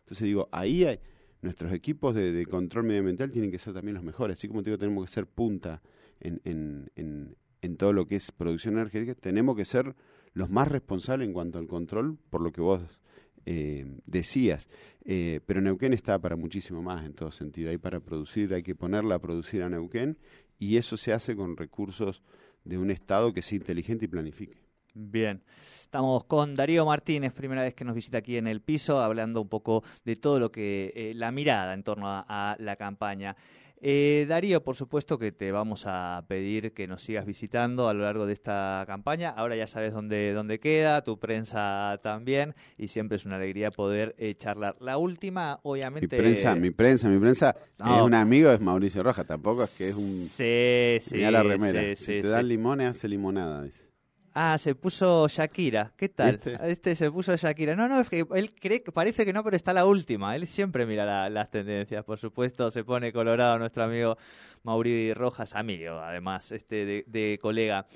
Entonces 0.00 0.24
digo, 0.26 0.48
ahí 0.52 0.84
hay, 0.84 1.00
nuestros 1.42 1.72
equipos 1.72 2.14
de, 2.14 2.32
de 2.32 2.46
control 2.46 2.84
medioambiental 2.84 3.30
tienen 3.30 3.50
que 3.50 3.58
ser 3.58 3.72
también 3.74 3.94
los 3.94 4.04
mejores. 4.04 4.38
Así 4.38 4.48
como 4.48 4.62
te 4.62 4.70
digo, 4.70 4.78
tenemos 4.78 5.04
que 5.06 5.10
ser 5.12 5.26
punta 5.26 5.82
en, 6.20 6.40
en, 6.44 6.90
en, 6.96 7.36
en 7.62 7.76
todo 7.76 7.92
lo 7.92 8.06
que 8.06 8.16
es 8.16 8.30
producción 8.30 8.74
energética, 8.74 9.14
tenemos 9.14 9.56
que 9.56 9.64
ser 9.64 9.94
los 10.32 10.50
más 10.50 10.68
responsables 10.68 11.26
en 11.26 11.32
cuanto 11.34 11.58
al 11.58 11.66
control, 11.66 12.18
por 12.30 12.40
lo 12.42 12.52
que 12.52 12.60
vos 12.60 12.99
eh, 13.46 13.86
decías. 14.06 14.68
Eh, 15.04 15.40
pero 15.46 15.60
Neuquén 15.60 15.92
está 15.92 16.18
para 16.18 16.36
muchísimo 16.36 16.82
más 16.82 17.04
en 17.04 17.14
todo 17.14 17.32
sentido. 17.32 17.70
Hay 17.70 17.78
para 17.78 18.00
producir, 18.00 18.52
hay 18.54 18.62
que 18.62 18.74
ponerla 18.74 19.16
a 19.16 19.18
producir 19.18 19.62
a 19.62 19.68
Neuquén 19.68 20.18
y 20.58 20.76
eso 20.76 20.96
se 20.96 21.12
hace 21.12 21.34
con 21.34 21.56
recursos 21.56 22.22
de 22.64 22.78
un 22.78 22.90
Estado 22.90 23.32
que 23.32 23.42
sea 23.42 23.56
inteligente 23.56 24.04
y 24.04 24.08
planifique. 24.08 24.70
Bien, 24.92 25.42
estamos 25.82 26.24
con 26.24 26.56
Darío 26.56 26.84
Martínez, 26.84 27.32
primera 27.32 27.62
vez 27.62 27.74
que 27.74 27.84
nos 27.84 27.94
visita 27.94 28.18
aquí 28.18 28.36
en 28.36 28.48
el 28.48 28.60
piso, 28.60 29.00
hablando 29.00 29.40
un 29.40 29.48
poco 29.48 29.84
de 30.04 30.16
todo 30.16 30.40
lo 30.40 30.50
que, 30.50 30.92
eh, 30.96 31.12
la 31.14 31.30
mirada 31.30 31.74
en 31.74 31.84
torno 31.84 32.08
a, 32.08 32.24
a 32.26 32.56
la 32.58 32.74
campaña. 32.74 33.36
Eh, 33.82 34.26
Darío, 34.28 34.62
por 34.62 34.76
supuesto 34.76 35.18
que 35.18 35.32
te 35.32 35.52
vamos 35.52 35.84
a 35.86 36.24
pedir 36.28 36.72
que 36.74 36.86
nos 36.86 37.00
sigas 37.02 37.24
visitando 37.24 37.88
a 37.88 37.94
lo 37.94 38.02
largo 38.02 38.26
de 38.26 38.34
esta 38.34 38.84
campaña. 38.86 39.30
Ahora 39.30 39.56
ya 39.56 39.66
sabes 39.66 39.94
dónde, 39.94 40.34
dónde 40.34 40.60
queda, 40.60 41.02
tu 41.02 41.18
prensa 41.18 41.98
también, 42.02 42.54
y 42.76 42.88
siempre 42.88 43.16
es 43.16 43.24
una 43.24 43.36
alegría 43.36 43.70
poder 43.70 44.14
eh, 44.18 44.34
charlar. 44.34 44.76
La 44.80 44.98
última, 44.98 45.54
Mi 45.54 45.70
obviamente... 45.70 46.08
prensa, 46.18 46.54
mi 46.54 46.70
prensa, 46.70 47.08
mi 47.08 47.18
prensa 47.18 47.56
No. 47.78 47.96
es 47.96 48.02
un 48.02 48.12
amigo, 48.14 48.50
es 48.50 48.60
Mauricio 48.60 49.02
Rojas, 49.02 49.26
tampoco 49.26 49.64
es 49.64 49.70
que 49.70 49.88
es 49.88 49.94
un... 49.96 50.26
Sí, 50.28 50.98
sí, 51.00 51.18
la 51.18 51.42
remera. 51.42 51.80
sí, 51.80 51.96
si 51.96 52.06
te 52.16 52.22
sí. 52.22 52.28
dan 52.28 52.48
limones, 52.48 52.88
hace 52.88 53.08
limonada. 53.08 53.62
dice. 53.64 53.88
Ah, 54.32 54.56
se 54.58 54.74
puso 54.74 55.26
Shakira. 55.28 55.92
¿Qué 55.96 56.08
tal? 56.08 56.32
¿Viste? 56.36 56.58
Este 56.62 56.94
se 56.94 57.10
puso 57.10 57.34
Shakira. 57.36 57.74
No, 57.74 57.88
no, 57.88 58.00
es 58.00 58.08
que 58.08 58.24
él 58.34 58.54
cree 58.54 58.82
que 58.82 58.92
parece 58.92 59.24
que 59.24 59.32
no, 59.32 59.42
pero 59.42 59.56
está 59.56 59.72
la 59.72 59.86
última. 59.86 60.36
Él 60.36 60.46
siempre 60.46 60.86
mira 60.86 61.04
la- 61.04 61.28
las 61.28 61.50
tendencias, 61.50 62.04
por 62.04 62.18
supuesto. 62.18 62.70
Se 62.70 62.84
pone 62.84 63.12
colorado 63.12 63.58
nuestro 63.58 63.82
amigo 63.84 64.16
Mauri 64.62 65.12
Rojas, 65.14 65.54
amigo, 65.56 65.98
además, 65.98 66.52
este 66.52 66.84
de, 66.84 67.04
de 67.08 67.38
colega. 67.42 67.86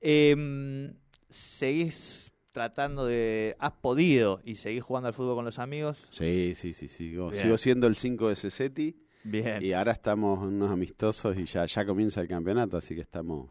Em, 0.00 0.94
¿Seguís 1.30 2.32
tratando 2.52 3.04
de. 3.06 3.54
¿Has 3.58 3.72
podido 3.72 4.40
y 4.44 4.54
seguís 4.56 4.82
jugando 4.82 5.08
al 5.08 5.14
fútbol 5.14 5.36
con 5.36 5.44
los 5.44 5.58
amigos? 5.58 6.06
Sí, 6.10 6.54
sí, 6.54 6.72
sí, 6.72 6.88
sigo, 6.88 7.30
Bien. 7.30 7.42
sigo 7.42 7.56
siendo 7.58 7.86
el 7.86 7.94
5 7.94 8.28
de 8.28 8.36
Ceseti 8.36 8.96
Bien. 9.24 9.62
y 9.62 9.72
ahora 9.74 9.92
estamos 9.92 10.38
unos 10.40 10.70
amistosos 10.70 11.36
y 11.36 11.44
ya, 11.44 11.66
ya 11.66 11.84
comienza 11.84 12.20
el 12.20 12.28
campeonato, 12.28 12.76
así 12.78 12.94
que 12.94 13.02
estamos 13.02 13.48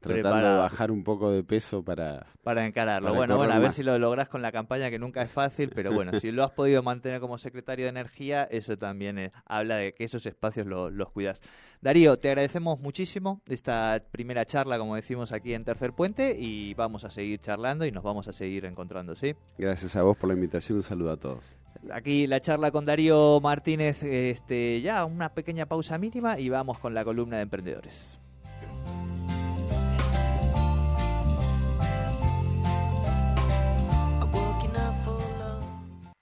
tratando 0.00 0.48
de 0.48 0.56
bajar 0.58 0.90
un 0.90 1.02
poco 1.02 1.30
de 1.32 1.42
peso 1.42 1.82
para... 1.82 2.26
Para 2.42 2.64
encararlo. 2.66 3.08
Para 3.08 3.18
bueno, 3.18 3.36
bueno, 3.36 3.52
a 3.54 3.58
ver 3.58 3.68
más. 3.68 3.74
si 3.74 3.82
lo 3.82 3.98
lográs 3.98 4.28
con 4.28 4.40
la 4.42 4.52
campaña, 4.52 4.88
que 4.90 4.98
nunca 4.98 5.22
es 5.22 5.30
fácil, 5.30 5.70
pero 5.74 5.92
bueno, 5.92 6.18
si 6.20 6.30
lo 6.30 6.44
has 6.44 6.52
podido 6.52 6.82
mantener 6.82 7.20
como 7.20 7.38
secretario 7.38 7.86
de 7.86 7.90
Energía, 7.90 8.44
eso 8.44 8.76
también 8.76 9.18
eh, 9.18 9.32
habla 9.46 9.76
de 9.76 9.92
que 9.92 10.04
esos 10.04 10.24
espacios 10.26 10.66
lo- 10.66 10.90
los 10.90 11.10
cuidas. 11.10 11.40
Darío, 11.80 12.18
te 12.18 12.28
agradecemos 12.28 12.78
muchísimo 12.78 13.40
esta 13.46 14.02
primera 14.12 14.44
charla, 14.44 14.78
como 14.78 14.94
decimos 14.94 15.32
aquí 15.32 15.54
en 15.54 15.64
Tercer 15.64 15.92
Puente, 15.92 16.36
y 16.38 16.74
vamos 16.74 17.04
a 17.04 17.10
seguir 17.10 17.40
charlando 17.40 17.84
y 17.84 17.90
nos 17.90 18.04
vamos 18.04 18.28
a 18.28 18.32
seguir 18.32 18.64
encontrando, 18.64 19.16
¿sí? 19.16 19.34
Gracias 19.58 19.96
a 19.96 20.02
vos 20.02 20.16
por 20.16 20.28
la 20.28 20.34
invitación, 20.34 20.78
un 20.78 20.84
saludo 20.84 21.12
a 21.12 21.16
todos. 21.16 21.56
Aquí 21.92 22.26
la 22.26 22.40
charla 22.40 22.70
con 22.70 22.84
Darío 22.84 23.40
Martínez, 23.40 24.02
este, 24.02 24.80
ya 24.80 25.04
una 25.04 25.34
pequeña 25.34 25.66
pausa 25.66 25.98
mínima 25.98 26.38
y 26.38 26.48
vamos 26.48 26.78
con 26.78 26.94
la 26.94 27.04
columna 27.04 27.36
de 27.36 27.42
emprendedores. 27.42 28.18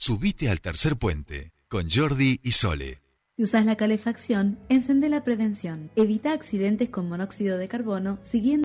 Subite 0.06 0.50
al 0.50 0.60
tercer 0.60 0.98
puente 0.98 1.54
con 1.66 1.88
Jordi 1.88 2.38
y 2.42 2.52
Sole. 2.52 3.00
Si 3.38 3.44
usas 3.44 3.64
la 3.64 3.74
calefacción, 3.74 4.58
encende 4.68 5.08
la 5.08 5.24
prevención. 5.24 5.90
Evita 5.96 6.34
accidentes 6.34 6.90
con 6.90 7.08
monóxido 7.08 7.56
de 7.56 7.68
carbono 7.68 8.18
siguiendo 8.20 8.62